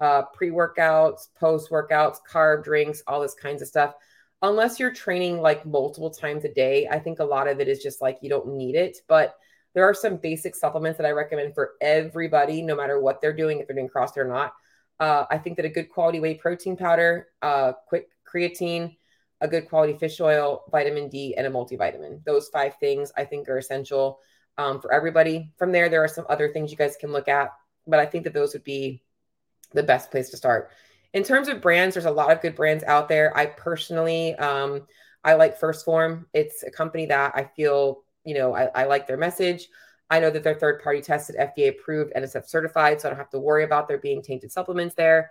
uh, 0.00 0.22
pre 0.34 0.50
workouts, 0.50 1.28
post 1.38 1.70
workouts, 1.70 2.18
carb 2.30 2.64
drinks, 2.64 3.02
all 3.06 3.20
this 3.20 3.34
kinds 3.34 3.62
of 3.62 3.68
stuff. 3.68 3.94
Unless 4.42 4.78
you're 4.78 4.92
training 4.92 5.40
like 5.40 5.64
multiple 5.64 6.10
times 6.10 6.44
a 6.44 6.52
day, 6.52 6.86
I 6.88 6.98
think 6.98 7.18
a 7.18 7.24
lot 7.24 7.48
of 7.48 7.60
it 7.60 7.68
is 7.68 7.82
just 7.82 8.02
like 8.02 8.18
you 8.20 8.28
don't 8.28 8.54
need 8.54 8.74
it. 8.74 8.98
But 9.08 9.36
there 9.74 9.84
are 9.84 9.94
some 9.94 10.16
basic 10.16 10.54
supplements 10.54 10.98
that 10.98 11.06
I 11.06 11.10
recommend 11.10 11.54
for 11.54 11.72
everybody, 11.80 12.62
no 12.62 12.76
matter 12.76 13.00
what 13.00 13.20
they're 13.20 13.32
doing, 13.32 13.60
if 13.60 13.66
they're 13.66 13.76
doing 13.76 13.88
CrossFit 13.88 14.18
or 14.18 14.28
not. 14.28 14.54
Uh, 14.98 15.24
I 15.30 15.38
think 15.38 15.56
that 15.56 15.66
a 15.66 15.70
good 15.70 15.90
quality 15.90 16.20
whey 16.20 16.34
protein 16.34 16.76
powder, 16.76 17.28
uh, 17.42 17.72
quick 17.86 18.08
creatine, 18.26 18.96
a 19.40 19.48
good 19.48 19.68
quality 19.68 19.92
fish 19.94 20.20
oil, 20.20 20.64
vitamin 20.70 21.08
D, 21.08 21.34
and 21.36 21.46
a 21.46 21.50
multivitamin. 21.50 22.24
Those 22.24 22.48
five 22.48 22.76
things 22.78 23.12
I 23.16 23.24
think 23.24 23.48
are 23.48 23.58
essential 23.58 24.20
um, 24.56 24.80
for 24.80 24.92
everybody. 24.92 25.52
From 25.58 25.72
there, 25.72 25.88
there 25.88 26.02
are 26.02 26.08
some 26.08 26.24
other 26.28 26.48
things 26.48 26.70
you 26.70 26.76
guys 26.76 26.96
can 26.98 27.12
look 27.12 27.28
at, 27.28 27.52
but 27.86 28.00
I 28.00 28.06
think 28.06 28.24
that 28.24 28.32
those 28.32 28.54
would 28.54 28.64
be 28.64 29.02
the 29.72 29.82
best 29.82 30.10
place 30.10 30.30
to 30.30 30.36
start. 30.36 30.70
In 31.12 31.22
terms 31.22 31.48
of 31.48 31.62
brands, 31.62 31.94
there's 31.94 32.06
a 32.06 32.10
lot 32.10 32.30
of 32.30 32.42
good 32.42 32.54
brands 32.54 32.84
out 32.84 33.08
there. 33.08 33.36
I 33.36 33.46
personally, 33.46 34.34
um, 34.34 34.86
I 35.24 35.34
like 35.34 35.58
1st 35.58 35.84
Phorm. 35.84 36.26
It's 36.32 36.62
a 36.62 36.70
company 36.70 37.06
that 37.06 37.32
I 37.34 37.44
feel, 37.56 38.02
you 38.24 38.34
know, 38.34 38.54
I, 38.54 38.64
I 38.74 38.84
like 38.84 39.06
their 39.06 39.16
message. 39.16 39.68
I 40.08 40.20
know 40.20 40.30
that 40.30 40.44
they're 40.44 40.54
third 40.54 40.82
party 40.82 41.00
tested, 41.00 41.36
FDA 41.36 41.70
approved, 41.70 42.12
NSF 42.14 42.48
certified, 42.48 43.00
so 43.00 43.08
I 43.08 43.10
don't 43.10 43.18
have 43.18 43.30
to 43.30 43.40
worry 43.40 43.64
about 43.64 43.88
there 43.88 43.98
being 43.98 44.22
tainted 44.22 44.52
supplements 44.52 44.94
there. 44.94 45.30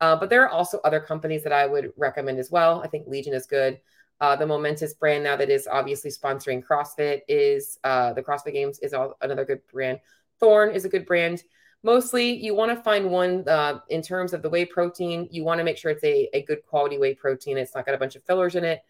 Uh, 0.00 0.16
but 0.16 0.30
there 0.30 0.42
are 0.42 0.48
also 0.48 0.80
other 0.84 1.00
companies 1.00 1.42
that 1.44 1.52
I 1.52 1.66
would 1.66 1.92
recommend 1.96 2.38
as 2.38 2.50
well. 2.50 2.82
I 2.82 2.88
think 2.88 3.06
Legion 3.06 3.34
is 3.34 3.46
good. 3.46 3.78
Uh, 4.20 4.34
the 4.34 4.46
Momentous 4.46 4.94
brand 4.94 5.22
now 5.22 5.36
that 5.36 5.50
is 5.50 5.68
obviously 5.70 6.10
sponsoring 6.10 6.64
CrossFit 6.64 7.20
is 7.28 7.78
uh, 7.84 8.12
the 8.14 8.22
CrossFit 8.22 8.52
Games 8.52 8.78
is 8.80 8.94
all, 8.94 9.16
another 9.20 9.44
good 9.44 9.60
brand. 9.70 10.00
Thorne 10.40 10.70
is 10.70 10.84
a 10.84 10.88
good 10.88 11.06
brand 11.06 11.42
mostly 11.86 12.36
you 12.36 12.52
want 12.52 12.76
to 12.76 12.82
find 12.82 13.08
one 13.08 13.48
uh, 13.48 13.78
in 13.88 14.02
terms 14.02 14.34
of 14.34 14.42
the 14.42 14.50
whey 14.50 14.64
protein 14.64 15.28
you 15.30 15.44
want 15.44 15.58
to 15.58 15.64
make 15.64 15.78
sure 15.78 15.92
it's 15.92 16.02
a, 16.02 16.28
a 16.34 16.42
good 16.42 16.58
quality 16.66 16.98
whey 16.98 17.14
protein 17.14 17.56
it's 17.56 17.76
not 17.76 17.86
got 17.86 17.94
a 17.94 17.98
bunch 17.98 18.16
of 18.16 18.24
fillers 18.24 18.56
in 18.56 18.64
it. 18.64 18.82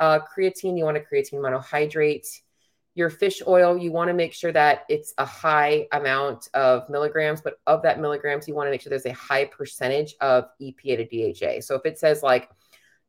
Uh, 0.00 0.18
creatine 0.18 0.76
you 0.76 0.84
want 0.84 0.96
a 0.96 1.00
creatine 1.00 1.34
monohydrate. 1.34 2.26
Your 2.96 3.08
fish 3.08 3.40
oil 3.46 3.78
you 3.78 3.92
want 3.92 4.08
to 4.08 4.14
make 4.14 4.34
sure 4.34 4.50
that 4.50 4.80
it's 4.88 5.14
a 5.16 5.24
high 5.24 5.86
amount 5.92 6.48
of 6.52 6.90
milligrams 6.90 7.40
but 7.40 7.60
of 7.68 7.82
that 7.82 8.00
milligrams 8.00 8.48
you 8.48 8.54
want 8.56 8.66
to 8.66 8.72
make 8.72 8.80
sure 8.80 8.90
there's 8.90 9.06
a 9.06 9.12
high 9.12 9.44
percentage 9.44 10.16
of 10.20 10.46
epa 10.60 10.96
to 10.96 11.06
dha 11.06 11.62
so 11.62 11.76
if 11.76 11.86
it 11.86 12.00
says 12.00 12.20
like 12.20 12.50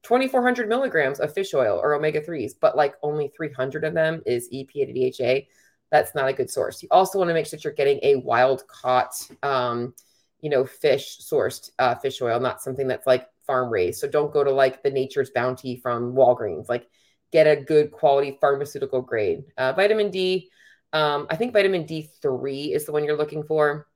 2400 0.04 0.70
milligrams 0.70 1.20
of 1.20 1.34
fish 1.34 1.54
oil 1.56 1.80
or 1.82 1.96
omega 1.96 2.22
3s 2.22 2.54
but 2.62 2.78
like 2.78 2.94
only 3.02 3.28
300 3.36 3.84
of 3.84 3.96
them 3.96 4.22
is 4.26 4.50
epa 4.54 4.86
to 4.86 4.94
dha 4.94 5.48
that's 5.92 6.16
not 6.16 6.30
a 6.30 6.34
good 6.34 6.50
source. 6.50 6.82
You 6.82 6.88
also 6.92 7.20
want 7.20 7.30
to 7.30 7.34
make 7.34 7.46
sure 7.46 7.58
that 7.58 7.64
you're 7.64 7.74
getting 7.74 8.00
a 8.02 8.16
wild 8.16 8.66
caught, 8.68 9.14
um, 9.44 9.94
you 10.40 10.50
know, 10.50 10.66
fish 10.66 11.20
sourced 11.20 11.70
uh, 11.78 11.96
fish 11.96 12.22
oil, 12.22 12.40
not 12.40 12.62
something 12.62 12.88
that's 12.88 13.06
like 13.06 13.28
farm 13.46 13.70
raised. 13.70 14.00
So 14.00 14.08
don't 14.08 14.34
go 14.34 14.44
to 14.44 14.52
like 14.52 14.82
the 14.82 14.90
Nature's 14.90 15.30
Bounty 15.32 15.76
from 15.76 16.14
Walgreens. 16.14 16.70
Like 16.70 16.88
get 17.32 17.46
a 17.46 17.62
good 17.62 17.92
quality 17.92 18.38
pharmaceutical 18.40 19.02
grade. 19.02 19.44
Uh, 19.58 19.74
vitamin 19.74 20.12
D, 20.12 20.50
um, 20.94 21.28
I 21.30 21.36
think 21.36 21.54
vitamin 21.54 21.86
D3 21.86 22.74
is 22.74 22.86
the 22.86 22.92
one 22.92 23.04
you're 23.04 23.18
looking 23.18 23.44
for. 23.44 23.88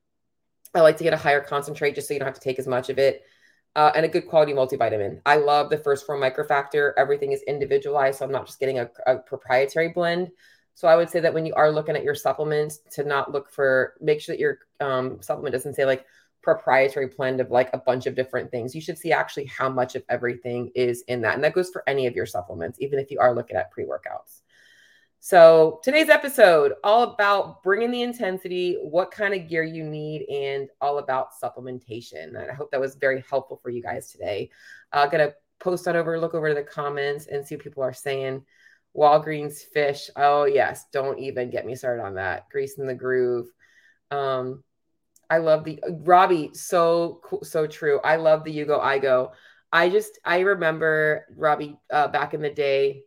I 0.74 0.80
like 0.80 0.98
to 0.98 1.04
get 1.04 1.14
a 1.14 1.18
higher 1.18 1.40
concentrate 1.40 1.94
just 1.94 2.08
so 2.08 2.14
you 2.14 2.20
don't 2.20 2.26
have 2.26 2.34
to 2.34 2.40
take 2.40 2.58
as 2.58 2.66
much 2.66 2.90
of 2.90 2.98
it. 2.98 3.22
Uh, 3.74 3.92
and 3.94 4.06
a 4.06 4.08
good 4.08 4.26
quality 4.26 4.54
multivitamin. 4.54 5.20
I 5.26 5.36
love 5.36 5.68
the 5.68 5.76
1st 5.76 6.06
Phorm 6.06 6.20
microfactor. 6.20 6.92
Everything 6.96 7.32
is 7.32 7.42
individualized, 7.42 8.18
so 8.18 8.24
I'm 8.24 8.32
not 8.32 8.46
just 8.46 8.58
getting 8.58 8.78
a, 8.78 8.88
a 9.06 9.18
proprietary 9.18 9.90
blend. 9.90 10.30
So 10.76 10.86
I 10.88 10.94
would 10.94 11.08
say 11.08 11.20
that 11.20 11.32
when 11.32 11.46
you 11.46 11.54
are 11.54 11.72
looking 11.72 11.96
at 11.96 12.04
your 12.04 12.14
supplements, 12.14 12.80
to 12.92 13.02
not 13.02 13.32
look 13.32 13.50
for, 13.50 13.94
make 13.98 14.20
sure 14.20 14.34
that 14.34 14.40
your 14.40 14.58
um, 14.78 15.22
supplement 15.22 15.54
doesn't 15.54 15.72
say 15.72 15.86
like 15.86 16.04
proprietary 16.42 17.08
blend 17.16 17.40
of 17.40 17.50
like 17.50 17.70
a 17.72 17.78
bunch 17.78 18.04
of 18.04 18.14
different 18.14 18.50
things. 18.50 18.74
You 18.74 18.82
should 18.82 18.98
see 18.98 19.10
actually 19.10 19.46
how 19.46 19.70
much 19.70 19.94
of 19.94 20.04
everything 20.10 20.70
is 20.74 21.02
in 21.08 21.22
that. 21.22 21.34
And 21.34 21.42
that 21.44 21.54
goes 21.54 21.70
for 21.70 21.82
any 21.86 22.06
of 22.06 22.14
your 22.14 22.26
supplements, 22.26 22.78
even 22.78 22.98
if 22.98 23.10
you 23.10 23.18
are 23.18 23.34
looking 23.34 23.56
at 23.56 23.70
pre 23.70 23.84
workouts. 23.84 24.42
So 25.18 25.80
today's 25.82 26.10
episode, 26.10 26.74
all 26.84 27.04
about 27.04 27.62
bringing 27.62 27.90
the 27.90 28.02
intensity, 28.02 28.78
what 28.82 29.10
kind 29.10 29.32
of 29.32 29.48
gear 29.48 29.64
you 29.64 29.82
need, 29.82 30.28
and 30.28 30.68
all 30.82 30.98
about 30.98 31.30
supplementation. 31.42 32.38
And 32.38 32.50
I 32.50 32.54
hope 32.54 32.70
that 32.70 32.80
was 32.80 32.96
very 32.96 33.24
helpful 33.30 33.58
for 33.62 33.70
you 33.70 33.82
guys 33.82 34.12
today. 34.12 34.50
I'm 34.92 35.08
uh, 35.08 35.10
gonna 35.10 35.32
post 35.58 35.88
on 35.88 35.96
over, 35.96 36.20
look 36.20 36.34
over 36.34 36.50
to 36.50 36.54
the 36.54 36.62
comments, 36.62 37.28
and 37.28 37.46
see 37.46 37.56
what 37.56 37.64
people 37.64 37.82
are 37.82 37.94
saying. 37.94 38.44
Walgreens 38.96 39.62
fish. 39.62 40.10
Oh 40.16 40.44
yes, 40.44 40.86
don't 40.92 41.18
even 41.18 41.50
get 41.50 41.66
me 41.66 41.74
started 41.74 42.02
on 42.02 42.14
that. 42.14 42.48
Grease 42.50 42.78
in 42.78 42.86
the 42.86 42.94
groove. 42.94 43.46
Um, 44.10 44.62
I 45.28 45.38
love 45.38 45.64
the 45.64 45.82
Robbie. 45.90 46.50
So 46.54 47.20
so 47.42 47.66
true. 47.66 48.00
I 48.02 48.16
love 48.16 48.44
the 48.44 48.52
You 48.52 48.64
Go 48.64 48.80
I 48.80 48.98
Go. 48.98 49.32
I 49.72 49.88
just 49.88 50.18
I 50.24 50.40
remember 50.40 51.26
Robbie 51.36 51.76
uh, 51.92 52.08
back 52.08 52.34
in 52.34 52.40
the 52.40 52.50
day. 52.50 53.02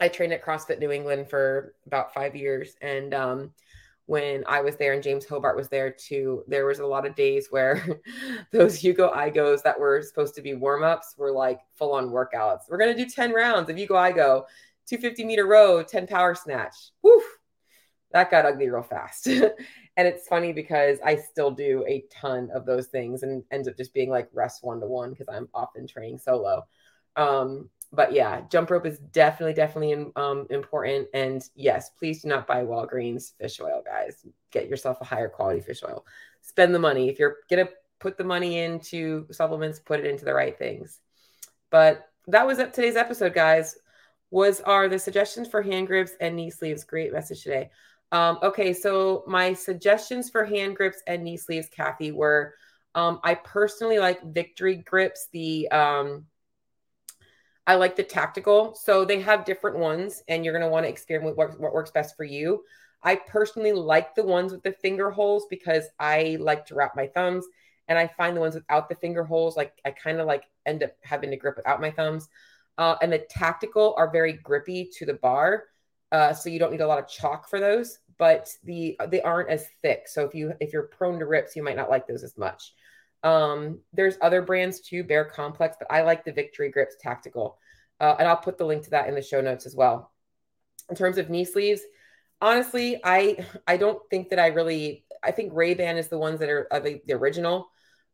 I 0.00 0.08
trained 0.08 0.32
at 0.32 0.42
CrossFit 0.42 0.78
New 0.78 0.90
England 0.90 1.28
for 1.28 1.74
about 1.86 2.14
five 2.14 2.34
years, 2.34 2.74
and 2.80 3.12
um, 3.12 3.52
when 4.06 4.42
I 4.48 4.62
was 4.62 4.76
there 4.76 4.94
and 4.94 5.02
James 5.02 5.26
Hobart 5.26 5.56
was 5.56 5.68
there 5.68 5.90
too, 5.92 6.42
there 6.48 6.66
was 6.66 6.78
a 6.80 6.86
lot 6.86 7.06
of 7.06 7.14
days 7.14 7.48
where 7.50 8.00
those 8.50 8.82
You 8.82 8.94
Go 8.94 9.10
I 9.10 9.30
Goes 9.30 9.62
that 9.62 9.78
were 9.78 10.02
supposed 10.02 10.34
to 10.36 10.42
be 10.42 10.54
warm 10.54 10.82
ups 10.82 11.14
were 11.18 11.30
like 11.30 11.60
full 11.76 11.92
on 11.92 12.08
workouts. 12.08 12.62
We're 12.68 12.78
gonna 12.78 12.96
do 12.96 13.06
ten 13.06 13.32
rounds 13.32 13.68
of 13.68 13.78
You 13.78 13.86
Go 13.86 13.96
I 13.96 14.10
Go 14.10 14.46
250 14.90 15.24
meter 15.24 15.46
row, 15.46 15.82
10 15.82 16.08
power 16.08 16.34
snatch. 16.34 16.74
Whew, 17.02 17.22
that 18.10 18.30
got 18.30 18.44
ugly 18.44 18.68
real 18.68 18.82
fast. 18.82 19.26
and 19.28 19.52
it's 19.96 20.26
funny 20.26 20.52
because 20.52 20.98
I 21.04 21.14
still 21.14 21.52
do 21.52 21.84
a 21.86 22.04
ton 22.10 22.50
of 22.52 22.66
those 22.66 22.88
things 22.88 23.22
and 23.22 23.44
ends 23.52 23.68
up 23.68 23.76
just 23.76 23.94
being 23.94 24.10
like 24.10 24.28
rest 24.32 24.64
one 24.64 24.80
to 24.80 24.86
one 24.86 25.10
because 25.10 25.28
I'm 25.28 25.48
often 25.54 25.86
training 25.86 26.18
solo. 26.18 26.66
Um, 27.14 27.70
but 27.92 28.12
yeah, 28.12 28.42
jump 28.50 28.70
rope 28.70 28.86
is 28.86 28.98
definitely, 28.98 29.54
definitely 29.54 29.92
in, 29.92 30.12
um, 30.16 30.48
important. 30.50 31.06
And 31.14 31.42
yes, 31.54 31.90
please 31.90 32.22
do 32.22 32.28
not 32.28 32.48
buy 32.48 32.64
Walgreens 32.64 33.36
fish 33.38 33.60
oil, 33.60 33.82
guys. 33.84 34.24
Get 34.50 34.68
yourself 34.68 35.00
a 35.00 35.04
higher 35.04 35.28
quality 35.28 35.60
fish 35.60 35.82
oil. 35.84 36.04
Spend 36.42 36.74
the 36.74 36.80
money. 36.80 37.08
If 37.08 37.20
you're 37.20 37.36
going 37.48 37.64
to 37.64 37.72
put 38.00 38.18
the 38.18 38.24
money 38.24 38.58
into 38.58 39.26
supplements, 39.30 39.78
put 39.78 40.00
it 40.00 40.06
into 40.06 40.24
the 40.24 40.34
right 40.34 40.58
things. 40.58 40.98
But 41.70 42.08
that 42.26 42.46
was 42.46 42.58
up 42.58 42.72
today's 42.72 42.96
episode, 42.96 43.34
guys 43.34 43.76
was 44.30 44.60
are 44.60 44.88
the 44.88 44.98
suggestions 44.98 45.48
for 45.48 45.62
hand 45.62 45.86
grips 45.86 46.12
and 46.20 46.36
knee 46.36 46.50
sleeves. 46.50 46.84
Great 46.84 47.12
message 47.12 47.42
today. 47.42 47.70
Um, 48.12 48.38
okay, 48.42 48.72
so 48.72 49.24
my 49.26 49.52
suggestions 49.52 50.30
for 50.30 50.44
hand 50.44 50.76
grips 50.76 51.02
and 51.06 51.22
knee 51.22 51.36
sleeves, 51.36 51.68
Kathy, 51.68 52.12
were 52.12 52.54
um, 52.94 53.20
I 53.22 53.34
personally 53.36 53.98
like 53.98 54.22
Victory 54.22 54.76
grips. 54.76 55.28
The 55.32 55.68
um, 55.70 56.26
I 57.66 57.76
like 57.76 57.94
the 57.94 58.02
tactical. 58.02 58.74
So 58.74 59.04
they 59.04 59.20
have 59.20 59.44
different 59.44 59.78
ones, 59.78 60.22
and 60.28 60.44
you're 60.44 60.54
going 60.54 60.64
to 60.64 60.70
want 60.70 60.84
to 60.86 60.90
experiment 60.90 61.36
with 61.36 61.50
what, 61.50 61.60
what 61.60 61.72
works 61.72 61.90
best 61.92 62.16
for 62.16 62.24
you. 62.24 62.64
I 63.02 63.14
personally 63.14 63.72
like 63.72 64.14
the 64.14 64.24
ones 64.24 64.52
with 64.52 64.62
the 64.62 64.72
finger 64.72 65.10
holes 65.10 65.46
because 65.48 65.84
I 65.98 66.36
like 66.40 66.66
to 66.66 66.74
wrap 66.74 66.96
my 66.96 67.06
thumbs, 67.06 67.46
and 67.86 67.98
I 67.98 68.08
find 68.08 68.36
the 68.36 68.40
ones 68.40 68.54
without 68.54 68.88
the 68.88 68.96
finger 68.96 69.24
holes 69.24 69.56
like 69.56 69.72
I 69.84 69.90
kind 69.90 70.20
of 70.20 70.26
like 70.26 70.44
end 70.66 70.82
up 70.82 70.92
having 71.02 71.30
to 71.30 71.36
grip 71.36 71.56
without 71.56 71.80
my 71.80 71.90
thumbs. 71.90 72.28
Uh, 72.78 72.96
and 73.02 73.12
the 73.12 73.18
tactical 73.30 73.94
are 73.98 74.10
very 74.10 74.32
grippy 74.32 74.88
to 74.98 75.04
the 75.04 75.14
bar. 75.14 75.64
Uh, 76.12 76.32
so 76.32 76.48
you 76.48 76.58
don't 76.58 76.72
need 76.72 76.80
a 76.80 76.86
lot 76.86 76.98
of 76.98 77.08
chalk 77.08 77.48
for 77.48 77.60
those, 77.60 77.98
but 78.18 78.48
the 78.64 78.96
they 79.08 79.22
aren't 79.22 79.50
as 79.50 79.66
thick. 79.82 80.08
So 80.08 80.24
if 80.24 80.34
you 80.34 80.52
if 80.60 80.72
you're 80.72 80.84
prone 80.84 81.18
to 81.20 81.26
rips, 81.26 81.54
you 81.54 81.62
might 81.62 81.76
not 81.76 81.90
like 81.90 82.06
those 82.06 82.24
as 82.24 82.36
much. 82.36 82.74
Um, 83.22 83.80
there's 83.92 84.16
other 84.20 84.42
brands 84.42 84.80
too, 84.80 85.04
Bear 85.04 85.30
KompleX, 85.30 85.74
but 85.78 85.86
I 85.90 86.02
like 86.02 86.24
the 86.24 86.32
Victory 86.32 86.70
Grips 86.70 86.96
Tactical. 87.00 87.58
Uh, 88.00 88.16
and 88.18 88.26
I'll 88.26 88.36
put 88.36 88.56
the 88.56 88.64
link 88.64 88.84
to 88.84 88.90
that 88.90 89.08
in 89.08 89.14
the 89.14 89.22
show 89.22 89.40
notes 89.40 89.66
as 89.66 89.76
well. 89.76 90.10
In 90.88 90.96
terms 90.96 91.18
of 91.18 91.28
knee 91.28 91.44
sleeves, 91.44 91.82
honestly, 92.40 93.00
I 93.04 93.46
I 93.66 93.76
don't 93.76 94.02
think 94.10 94.30
that 94.30 94.38
I 94.38 94.48
really. 94.48 95.04
I 95.22 95.32
think 95.32 95.52
Rehband 95.52 95.98
is 95.98 96.08
the 96.08 96.16
ones 96.16 96.40
that 96.40 96.48
are, 96.48 96.66
are 96.70 96.80
the, 96.80 97.02
the 97.06 97.12
original. 97.12 97.68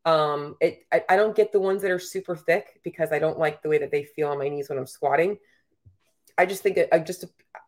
Um, 0.06 0.56
it 0.60 0.86
I, 0.92 1.02
I 1.10 1.16
don't 1.16 1.36
get 1.36 1.52
the 1.52 1.60
ones 1.60 1.82
that 1.82 1.90
are 1.90 1.98
super 1.98 2.36
thick 2.36 2.80
because 2.82 3.12
I 3.12 3.18
don't 3.18 3.38
like 3.38 3.62
the 3.62 3.68
way 3.68 3.78
that 3.78 3.90
they 3.90 4.04
feel 4.04 4.28
on 4.28 4.38
my 4.38 4.48
knees 4.48 4.68
when 4.68 4.78
I'm 4.78 4.86
squatting. 4.86 5.36
I 6.38 6.46
just 6.46 6.62
think 6.62 6.78
I 6.92 6.98
just 6.98 7.24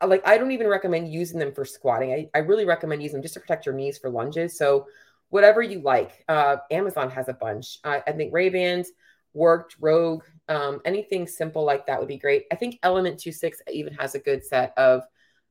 like 0.07 0.27
I 0.27 0.38
don't 0.38 0.53
even 0.53 0.68
recommend 0.68 1.12
using 1.12 1.38
them 1.38 1.53
for 1.53 1.64
squatting. 1.64 2.12
I, 2.12 2.31
I 2.35 2.38
really 2.38 2.64
recommend 2.64 3.03
using 3.03 3.16
them 3.16 3.22
just 3.22 3.35
to 3.35 3.40
protect 3.40 3.66
your 3.66 3.74
knees 3.74 3.98
for 3.98 4.09
lunges. 4.09 4.57
So 4.57 4.87
whatever 5.31 5.62
you 5.62 5.81
like. 5.81 6.24
Uh, 6.29 6.57
Amazon 6.70 7.11
has 7.11 7.29
a 7.29 7.35
bunch. 7.35 7.79
Uh, 7.85 8.01
I 8.07 8.12
think 8.12 8.33
Rehbands 8.33 8.88
worked, 9.35 9.77
Rogue, 9.81 10.24
um, 10.48 10.81
anything 10.85 11.27
simple 11.27 11.64
like 11.64 11.87
that 11.87 11.98
would 11.98 12.09
be 12.09 12.16
great. 12.16 12.44
I 12.53 12.57
think 12.57 12.79
Element 12.83 13.22
26 13.22 13.62
even 13.70 13.94
has 13.94 14.14
a 14.14 14.18
good 14.18 14.44
set 14.44 14.72
of 14.77 15.03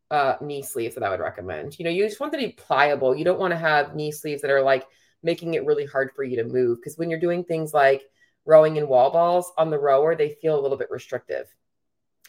uh, 0.10 0.36
knee 0.42 0.64
sleeves 0.64 0.96
that 0.96 1.04
I 1.04 1.10
would 1.10 1.20
recommend. 1.20 1.78
You 1.78 1.86
know, 1.86 1.92
you 1.92 2.08
just 2.08 2.20
want 2.20 2.32
them 2.32 2.42
to 2.42 2.48
be 2.48 2.54
pliable. 2.54 3.16
You 3.16 3.26
don't 3.26 3.40
want 3.40 3.52
to 3.52 3.58
have 3.58 3.96
knee 3.96 4.12
sleeves 4.12 4.42
that 4.42 4.52
are 4.52 4.62
like 4.62 4.86
making 5.24 5.54
it 5.54 5.66
really 5.66 5.86
hard 5.86 6.12
for 6.16 6.24
you 6.24 6.38
to 6.38 6.44
move 6.44 6.78
because 6.78 6.98
when 6.98 7.10
you're 7.10 7.20
doing 7.20 7.44
things 7.44 7.74
like 7.74 8.04
rowing 8.46 8.78
in 8.78 8.88
wall 8.88 9.12
balls 9.12 9.52
on 9.58 9.70
the 9.70 9.80
rower, 9.80 10.16
they 10.16 10.38
feel 10.42 10.60
a 10.60 10.62
little 10.62 10.78
bit 10.78 10.92
restrictive. 10.92 11.48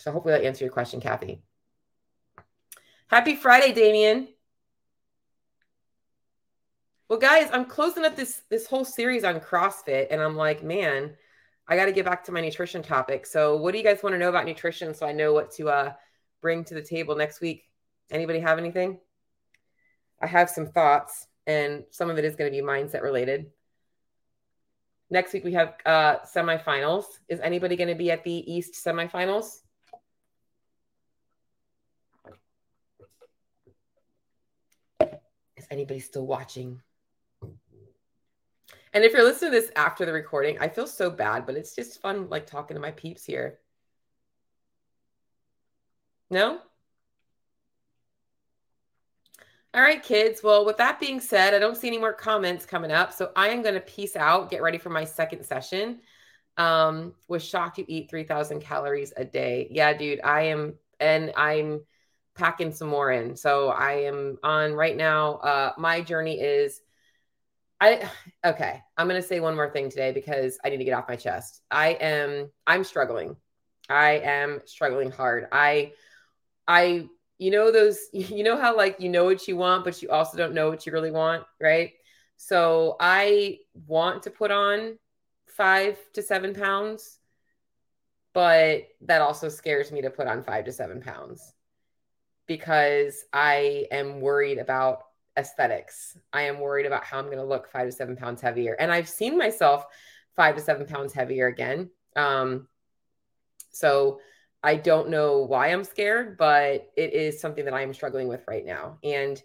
So 0.01 0.13
hopefully 0.13 0.35
that 0.35 0.45
answered 0.45 0.65
your 0.65 0.73
question, 0.73 1.01
Kathy. 1.01 1.43
Happy 3.09 3.37
Friday, 3.37 3.73
Damien. 3.73 4.29
Well, 7.09 7.19
guys, 7.19 7.49
I'm 7.53 7.65
closing 7.65 8.05
up 8.05 8.17
this 8.17 8.43
this 8.51 8.67
whole 8.67 8.85
series 8.85 9.25
on 9.25 9.41
CrossFit, 9.41 10.09
and 10.11 10.21
I'm 10.21 10.37
like, 10.37 10.63
man, 10.63 11.17
I 11.67 11.75
got 11.75 11.87
to 11.87 11.93
get 11.93 12.05
back 12.05 12.25
to 12.25 12.33
my 12.33 12.43
nutrition 12.43 12.83
topic. 12.83 13.25
So, 13.25 13.57
what 13.57 13.73
do 13.73 13.79
you 13.79 13.85
guys 13.85 14.03
want 14.03 14.13
to 14.13 14.19
know 14.19 14.29
about 14.29 14.45
nutrition 14.45 14.93
so 14.93 15.07
I 15.07 15.13
know 15.13 15.33
what 15.33 15.51
to 15.53 15.71
uh, 15.71 15.93
bring 16.43 16.65
to 16.65 16.75
the 16.75 16.83
table 16.83 17.17
next 17.17 17.41
week? 17.41 17.65
Anybody 18.11 18.41
have 18.41 18.59
anything? 18.59 18.99
I 20.21 20.27
have 20.27 20.51
some 20.51 20.67
thoughts, 20.67 21.28
and 21.49 21.85
some 21.91 22.11
of 22.11 22.19
it 22.19 22.25
is 22.25 22.37
going 22.37 22.53
to 22.53 22.57
be 22.57 22.65
mindset 22.65 23.03
related. 23.03 23.51
Next 25.11 25.33
week 25.33 25.45
we 25.45 25.55
have 25.55 25.75
uh, 25.87 26.19
semifinals. 26.19 27.05
Is 27.29 27.41
anybody 27.41 27.75
going 27.75 27.89
to 27.89 27.95
be 27.95 28.11
at 28.11 28.23
the 28.23 28.53
East 28.53 28.75
semifinals? 28.75 29.63
Is 35.57 35.67
anybody 35.71 36.01
still 36.01 36.27
watching? 36.27 36.83
And 38.93 39.05
if 39.05 39.13
you're 39.13 39.25
listening 39.25 39.53
to 39.53 39.61
this 39.61 39.71
after 39.75 40.05
the 40.05 40.13
recording, 40.13 40.59
I 40.59 40.69
feel 40.69 40.87
so 40.87 41.11
bad, 41.11 41.47
but 41.47 41.57
it's 41.57 41.75
just 41.75 42.01
fun 42.03 42.29
like 42.29 42.47
talking 42.47 42.75
to 42.75 42.81
my 42.81 42.91
peeps 42.91 43.25
here. 43.25 43.59
No? 46.31 46.61
All 49.75 49.83
right, 49.83 50.03
kids. 50.03 50.43
Well, 50.43 50.65
with 50.65 50.79
that 50.79 50.99
being 50.99 51.21
said, 51.21 51.55
I 51.55 51.59
don't 51.59 51.77
see 51.77 51.89
any 51.89 51.99
more 51.99 52.13
comments 52.13 52.65
coming 52.65 52.91
up. 52.91 53.13
So 53.13 53.31
I 53.37 53.49
am 53.51 53.63
going 53.63 53.75
to 53.75 53.81
peace 53.81 54.17
out, 54.17 54.51
get 54.51 54.63
ready 54.63 54.79
for 54.79 54.91
my 54.91 55.05
second 55.05 55.45
session. 55.45 56.01
Um, 56.57 57.15
was 57.29 57.45
shocked 57.45 57.79
you 57.79 57.85
eat 57.87 58.11
3,000 58.11 58.61
calories 58.61 59.13
a 59.17 59.25
day. 59.25 59.69
Yeah, 59.71 59.93
dude, 59.93 60.21
I 60.25 60.43
am, 60.45 60.75
and 60.99 61.33
I'm 61.37 61.81
packing 62.35 62.73
some 62.73 62.89
more 62.89 63.13
in. 63.13 63.37
So 63.37 63.69
I 63.69 64.05
am 64.05 64.39
on 64.43 64.73
right 64.73 64.97
now. 64.97 65.35
Uh, 65.35 65.73
my 65.77 66.01
journey 66.01 66.41
is 66.41 66.81
I 67.81 68.11
okay. 68.45 68.83
I'm 68.97 69.07
gonna 69.07 69.23
say 69.23 69.41
one 69.41 69.55
more 69.55 69.71
thing 69.71 69.89
today 69.89 70.13
because 70.13 70.59
I 70.65 70.69
need 70.71 70.79
to 70.79 70.85
get 70.85 70.95
off 70.95 71.09
my 71.09 71.17
chest. 71.17 71.63
I 71.71 71.91
am 71.91 72.51
I'm 72.67 72.83
struggling. 72.85 73.37
I 73.89 74.19
am 74.19 74.61
struggling 74.67 75.11
hard. 75.11 75.47
I 75.53 75.93
I 76.67 77.09
you 77.39 77.51
know 77.51 77.71
those 77.71 77.99
you 78.13 78.43
know 78.43 78.57
how 78.57 78.77
like 78.77 79.01
you 79.01 79.09
know 79.09 79.25
what 79.25 79.49
you 79.49 79.57
want, 79.57 79.85
but 79.85 80.03
you 80.03 80.11
also 80.11 80.37
don't 80.37 80.55
know 80.55 80.69
what 80.69 80.87
you 80.87 80.93
really 80.93 81.11
want, 81.11 81.45
right? 81.61 81.93
So 82.37 82.97
I 83.01 83.59
want 83.87 84.23
to 84.25 84.31
put 84.31 84.51
on 84.51 84.99
five 85.47 85.97
to 86.13 86.23
seven 86.23 86.55
pounds, 86.55 87.19
but 88.33 88.83
that 89.03 89.21
also 89.21 89.49
scares 89.49 89.91
me 89.91 90.03
to 90.03 90.11
put 90.11 90.29
on 90.29 90.43
five 90.43 90.65
to 90.67 90.73
seven 90.73 91.01
pounds 91.01 91.55
because 92.47 93.25
I 93.33 93.87
am 93.91 94.21
worried 94.21 94.59
about 94.59 95.03
aesthetics. 95.37 96.17
I 96.33 96.43
am 96.43 96.61
worried 96.61 96.87
about 96.87 97.05
how 97.05 97.19
I'm 97.19 97.27
going 97.27 97.39
to 97.39 97.45
look 97.45 97.71
five 97.71 97.87
to 97.87 97.93
seven 97.93 98.17
pounds 98.17 98.41
heavier. 98.41 98.75
And 98.79 98.93
I've 98.93 99.09
seen 99.09 99.37
myself 99.37 99.87
five 100.37 100.57
to 100.57 100.63
seven 100.63 100.87
pounds 100.87 101.13
heavier 101.13 101.47
again. 101.47 101.91
Um, 102.17 102.69
so 103.71 104.21
I 104.63 104.75
don't 104.75 105.09
know 105.09 105.39
why 105.39 105.69
I'm 105.69 105.85
scared, 105.85 106.37
but 106.37 106.91
it 106.97 107.13
is 107.13 107.41
something 107.41 107.65
that 107.65 107.75
I 107.75 107.83
am 107.83 107.95
struggling 107.95 108.29
with 108.29 108.43
right 108.49 108.65
now. 108.65 108.99
And 109.05 109.41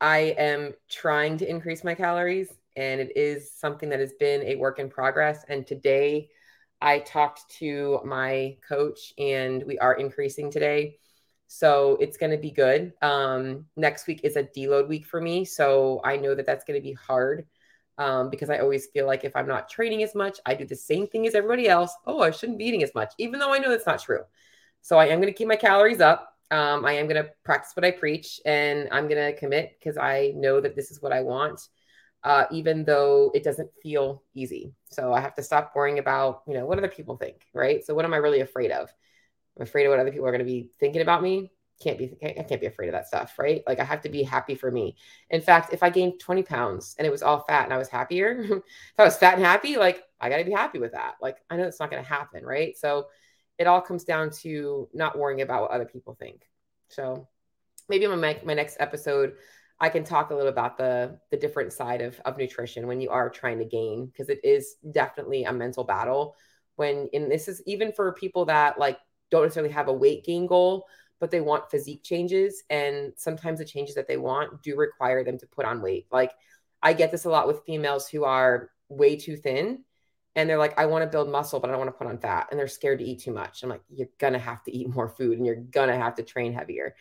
I 0.00 0.34
am 0.38 0.74
trying 0.88 1.38
to 1.38 1.48
increase 1.48 1.82
my 1.82 1.94
calories, 1.94 2.48
and 2.76 3.00
it 3.00 3.16
is 3.16 3.52
something 3.52 3.88
that 3.88 4.00
has 4.00 4.12
been 4.20 4.42
a 4.42 4.56
work 4.56 4.78
in 4.78 4.88
progress. 4.88 5.44
And 5.48 5.66
today 5.66 6.28
I 6.80 7.00
talked 7.00 7.50
to 7.58 8.00
my 8.04 8.58
coach, 8.68 9.14
and 9.18 9.64
we 9.64 9.78
are 9.78 9.94
increasing 9.94 10.50
today. 10.50 10.98
So 11.48 11.96
it's 12.00 12.16
going 12.16 12.32
to 12.32 12.38
be 12.38 12.50
good. 12.50 12.92
Um, 13.02 13.66
next 13.76 14.06
week 14.06 14.20
is 14.24 14.36
a 14.36 14.42
deload 14.42 14.88
week 14.88 15.06
for 15.06 15.20
me. 15.20 15.44
So 15.44 16.00
I 16.04 16.16
know 16.16 16.34
that 16.34 16.46
that's 16.46 16.64
going 16.64 16.78
to 16.78 16.82
be 16.84 16.92
hard 16.92 17.46
um, 17.98 18.30
because 18.30 18.50
I 18.50 18.58
always 18.58 18.86
feel 18.86 19.06
like 19.06 19.24
if 19.24 19.34
I'm 19.34 19.48
not 19.48 19.68
training 19.68 20.02
as 20.02 20.14
much, 20.14 20.38
I 20.44 20.54
do 20.54 20.64
the 20.64 20.76
same 20.76 21.06
thing 21.06 21.26
as 21.26 21.34
everybody 21.34 21.68
else. 21.68 21.94
Oh, 22.06 22.20
I 22.20 22.30
shouldn't 22.30 22.58
be 22.58 22.66
eating 22.66 22.82
as 22.82 22.94
much, 22.94 23.12
even 23.18 23.38
though 23.38 23.52
I 23.52 23.58
know 23.58 23.70
that's 23.70 23.86
not 23.86 24.02
true. 24.02 24.20
So 24.82 24.98
I 24.98 25.06
am 25.06 25.20
going 25.20 25.32
to 25.32 25.36
keep 25.36 25.48
my 25.48 25.56
calories 25.56 26.00
up. 26.00 26.32
Um, 26.50 26.84
I 26.84 26.92
am 26.92 27.08
going 27.08 27.22
to 27.22 27.30
practice 27.44 27.72
what 27.74 27.84
I 27.84 27.90
preach 27.90 28.40
and 28.46 28.88
I'm 28.92 29.08
going 29.08 29.32
to 29.32 29.38
commit 29.38 29.76
because 29.78 29.96
I 29.96 30.32
know 30.36 30.60
that 30.60 30.76
this 30.76 30.92
is 30.92 31.02
what 31.02 31.12
I 31.12 31.22
want, 31.22 31.60
uh, 32.22 32.44
even 32.52 32.84
though 32.84 33.32
it 33.34 33.42
doesn't 33.42 33.70
feel 33.82 34.22
easy. 34.34 34.72
So 34.90 35.12
I 35.12 35.20
have 35.20 35.34
to 35.36 35.42
stop 35.42 35.72
worrying 35.74 35.98
about, 35.98 36.42
you 36.46 36.54
know, 36.54 36.64
what 36.64 36.78
other 36.78 36.86
people 36.86 37.16
think, 37.16 37.42
right? 37.52 37.84
So 37.84 37.94
what 37.94 38.04
am 38.04 38.14
I 38.14 38.18
really 38.18 38.40
afraid 38.40 38.70
of? 38.70 38.88
I'm 39.56 39.62
afraid 39.62 39.86
of 39.86 39.90
what 39.90 39.98
other 39.98 40.12
people 40.12 40.26
are 40.26 40.32
going 40.32 40.38
to 40.38 40.44
be 40.44 40.70
thinking 40.78 41.02
about 41.02 41.22
me. 41.22 41.50
Can't 41.82 41.98
be, 41.98 42.16
I 42.22 42.42
can't 42.42 42.60
be 42.60 42.66
afraid 42.66 42.88
of 42.88 42.92
that 42.92 43.06
stuff, 43.06 43.38
right? 43.38 43.62
Like 43.66 43.80
I 43.80 43.84
have 43.84 44.00
to 44.02 44.08
be 44.08 44.22
happy 44.22 44.54
for 44.54 44.70
me. 44.70 44.96
In 45.30 45.40
fact, 45.42 45.74
if 45.74 45.82
I 45.82 45.90
gained 45.90 46.20
20 46.20 46.42
pounds 46.42 46.94
and 46.98 47.06
it 47.06 47.10
was 47.10 47.22
all 47.22 47.40
fat 47.40 47.64
and 47.64 47.72
I 47.72 47.78
was 47.78 47.88
happier, 47.88 48.40
if 48.50 48.62
I 48.98 49.04
was 49.04 49.16
fat 49.16 49.34
and 49.34 49.44
happy, 49.44 49.76
like 49.76 50.02
I 50.20 50.30
got 50.30 50.38
to 50.38 50.44
be 50.44 50.52
happy 50.52 50.78
with 50.78 50.92
that. 50.92 51.16
Like 51.20 51.36
I 51.50 51.56
know 51.56 51.64
it's 51.64 51.80
not 51.80 51.90
going 51.90 52.02
to 52.02 52.08
happen, 52.08 52.44
right? 52.44 52.76
So 52.76 53.08
it 53.58 53.66
all 53.66 53.80
comes 53.80 54.04
down 54.04 54.30
to 54.42 54.88
not 54.94 55.18
worrying 55.18 55.42
about 55.42 55.62
what 55.62 55.70
other 55.70 55.84
people 55.84 56.14
think. 56.14 56.48
So 56.88 57.28
maybe 57.88 58.06
my, 58.06 58.40
my 58.44 58.54
next 58.54 58.76
episode, 58.80 59.34
I 59.78 59.90
can 59.90 60.04
talk 60.04 60.30
a 60.30 60.34
little 60.34 60.48
about 60.48 60.78
the 60.78 61.18
the 61.30 61.36
different 61.36 61.72
side 61.72 62.00
of, 62.00 62.18
of 62.24 62.38
nutrition 62.38 62.86
when 62.86 63.00
you 63.00 63.10
are 63.10 63.28
trying 63.28 63.58
to 63.58 63.66
gain 63.66 64.06
because 64.06 64.30
it 64.30 64.40
is 64.42 64.76
definitely 64.90 65.44
a 65.44 65.52
mental 65.52 65.84
battle 65.84 66.34
when 66.76 67.08
and 67.12 67.30
this 67.30 67.48
is 67.48 67.62
even 67.66 67.92
for 67.92 68.12
people 68.12 68.44
that 68.46 68.78
like 68.78 68.98
don't 69.30 69.42
necessarily 69.42 69.72
have 69.72 69.88
a 69.88 69.92
weight 69.92 70.24
gain 70.24 70.46
goal, 70.46 70.86
but 71.20 71.30
they 71.30 71.40
want 71.40 71.70
physique 71.70 72.02
changes. 72.02 72.62
And 72.70 73.12
sometimes 73.16 73.58
the 73.58 73.64
changes 73.64 73.94
that 73.94 74.08
they 74.08 74.16
want 74.16 74.62
do 74.62 74.76
require 74.76 75.24
them 75.24 75.38
to 75.38 75.46
put 75.46 75.64
on 75.64 75.82
weight. 75.82 76.06
Like 76.10 76.32
I 76.82 76.92
get 76.92 77.10
this 77.10 77.24
a 77.24 77.30
lot 77.30 77.46
with 77.46 77.64
females 77.64 78.08
who 78.08 78.24
are 78.24 78.70
way 78.88 79.16
too 79.16 79.36
thin 79.36 79.84
and 80.36 80.48
they're 80.48 80.58
like, 80.58 80.78
I 80.78 80.84
want 80.84 81.02
to 81.02 81.08
build 81.08 81.30
muscle, 81.30 81.60
but 81.60 81.70
I 81.70 81.72
don't 81.72 81.80
want 81.80 81.88
to 81.88 81.98
put 81.98 82.06
on 82.06 82.18
fat. 82.18 82.48
And 82.50 82.60
they're 82.60 82.68
scared 82.68 82.98
to 82.98 83.04
eat 83.04 83.20
too 83.20 83.32
much. 83.32 83.62
I'm 83.62 83.70
like, 83.70 83.80
you're 83.88 84.08
going 84.18 84.34
to 84.34 84.38
have 84.38 84.62
to 84.64 84.76
eat 84.76 84.94
more 84.94 85.08
food 85.08 85.38
and 85.38 85.46
you're 85.46 85.56
going 85.56 85.88
to 85.88 85.96
have 85.96 86.14
to 86.16 86.22
train 86.22 86.52
heavier. 86.52 86.94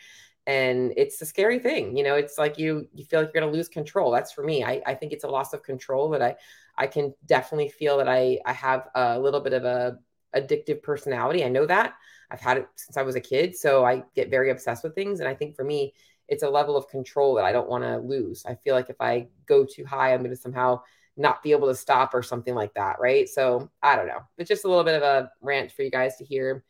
And 0.48 0.94
it's 0.96 1.22
a 1.22 1.26
scary 1.26 1.60
thing. 1.60 1.98
You 1.98 2.04
know, 2.04 2.16
it's 2.16 2.38
like 2.38 2.58
you, 2.58 2.88
you 2.94 3.04
feel 3.04 3.20
like 3.20 3.32
you're 3.34 3.42
going 3.42 3.52
to 3.52 3.58
lose 3.58 3.68
control. 3.68 4.12
That's 4.12 4.32
for 4.32 4.44
me. 4.44 4.64
I, 4.64 4.82
I 4.86 4.94
think 4.94 5.12
it's 5.12 5.26
a 5.26 5.30
loss 5.30 5.54
of 5.54 5.64
control 5.64 6.10
that 6.12 6.22
I, 6.22 6.36
I 6.78 6.88
can 6.88 7.14
definitely 7.26 7.70
feel 7.70 7.98
that 7.98 8.08
I, 8.08 8.40
I 8.46 8.54
have 8.54 8.88
a 8.96 9.20
little 9.20 9.42
bit 9.42 9.54
of 9.54 9.66
a 9.66 9.98
addictive 10.34 10.82
personality. 10.82 11.44
I 11.44 11.50
know 11.50 11.66
that. 11.66 11.96
I've 12.36 12.42
had 12.42 12.58
it 12.58 12.68
since 12.76 12.98
I 12.98 13.02
was 13.02 13.16
a 13.16 13.22
kid. 13.22 13.56
So 13.56 13.86
I 13.86 14.04
get 14.14 14.30
very 14.30 14.52
obsessed 14.52 14.84
with 14.84 14.94
things. 14.94 15.22
And 15.22 15.30
I 15.30 15.34
think 15.34 15.56
for 15.56 15.64
me, 15.64 15.94
it's 16.28 16.44
a 16.44 16.50
level 16.50 16.76
of 16.76 16.90
control 16.90 17.36
that 17.36 17.46
I 17.46 17.54
don't 17.54 17.70
want 17.70 17.86
to 17.86 17.98
lose. 17.98 18.46
I 18.46 18.56
feel 18.56 18.76
like 18.76 18.90
if 18.90 19.00
I 19.00 19.28
go 19.46 19.64
too 19.64 19.86
high, 19.86 20.14
I'm 20.14 20.20
going 20.22 20.36
to 20.36 20.42
somehow 20.42 20.82
not 21.16 21.42
be 21.42 21.54
able 21.54 21.70
to 21.70 21.76
stop 21.76 22.14
or 22.14 22.22
something 22.22 22.54
like 22.54 22.74
that. 22.74 22.98
Right. 23.00 23.30
So 23.30 23.70
I 23.82 23.96
don't 23.96 24.08
know. 24.08 24.22
It's 24.38 24.50
just 24.50 24.66
a 24.66 24.68
little 24.68 24.84
bit 24.84 25.02
of 25.02 25.04
a 25.04 25.32
rant 25.42 25.72
for 25.72 25.84
you 25.84 25.92
guys 25.92 26.18
to 26.18 26.26
hear 26.26 26.66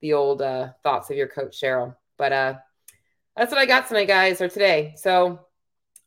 the 0.00 0.12
old 0.12 0.40
uh, 0.40 0.68
thoughts 0.84 1.10
of 1.10 1.16
your 1.16 1.26
coach, 1.26 1.60
Cheryl. 1.60 1.96
But 2.16 2.32
uh, 2.32 2.54
that's 3.36 3.50
what 3.50 3.60
I 3.60 3.66
got 3.66 3.88
tonight, 3.88 4.06
guys, 4.06 4.40
or 4.40 4.48
today. 4.48 4.94
So 4.96 5.40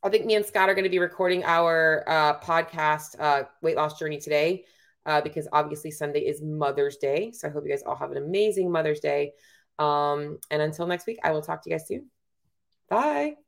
I 0.02 0.08
think 0.08 0.24
me 0.24 0.36
and 0.36 0.46
Scott 0.46 0.70
are 0.70 0.74
going 0.74 0.84
to 0.84 0.90
be 0.90 0.98
recording 0.98 1.44
our 1.44 2.04
uh, 2.06 2.40
podcast, 2.40 3.16
uh, 3.20 3.44
Weight 3.60 3.76
Loss 3.76 3.98
Journey 3.98 4.18
today 4.18 4.64
uh, 5.06 5.20
because 5.20 5.48
obviously 5.52 5.90
Sunday 5.90 6.20
is 6.20 6.42
Mother's 6.42 6.96
Day. 6.96 7.32
So 7.32 7.48
I 7.48 7.50
hope 7.50 7.64
you 7.64 7.70
guys 7.70 7.82
all 7.84 7.96
have 7.96 8.10
an 8.10 8.18
amazing 8.18 8.70
Mother's 8.70 9.00
Day. 9.00 9.32
Um, 9.78 10.38
and 10.50 10.62
until 10.62 10.86
next 10.86 11.06
week, 11.06 11.18
I 11.24 11.32
will 11.32 11.42
talk 11.42 11.62
to 11.62 11.70
you 11.70 11.76
guys 11.76 11.86
soon. 11.88 12.10
Bye. 12.88 13.41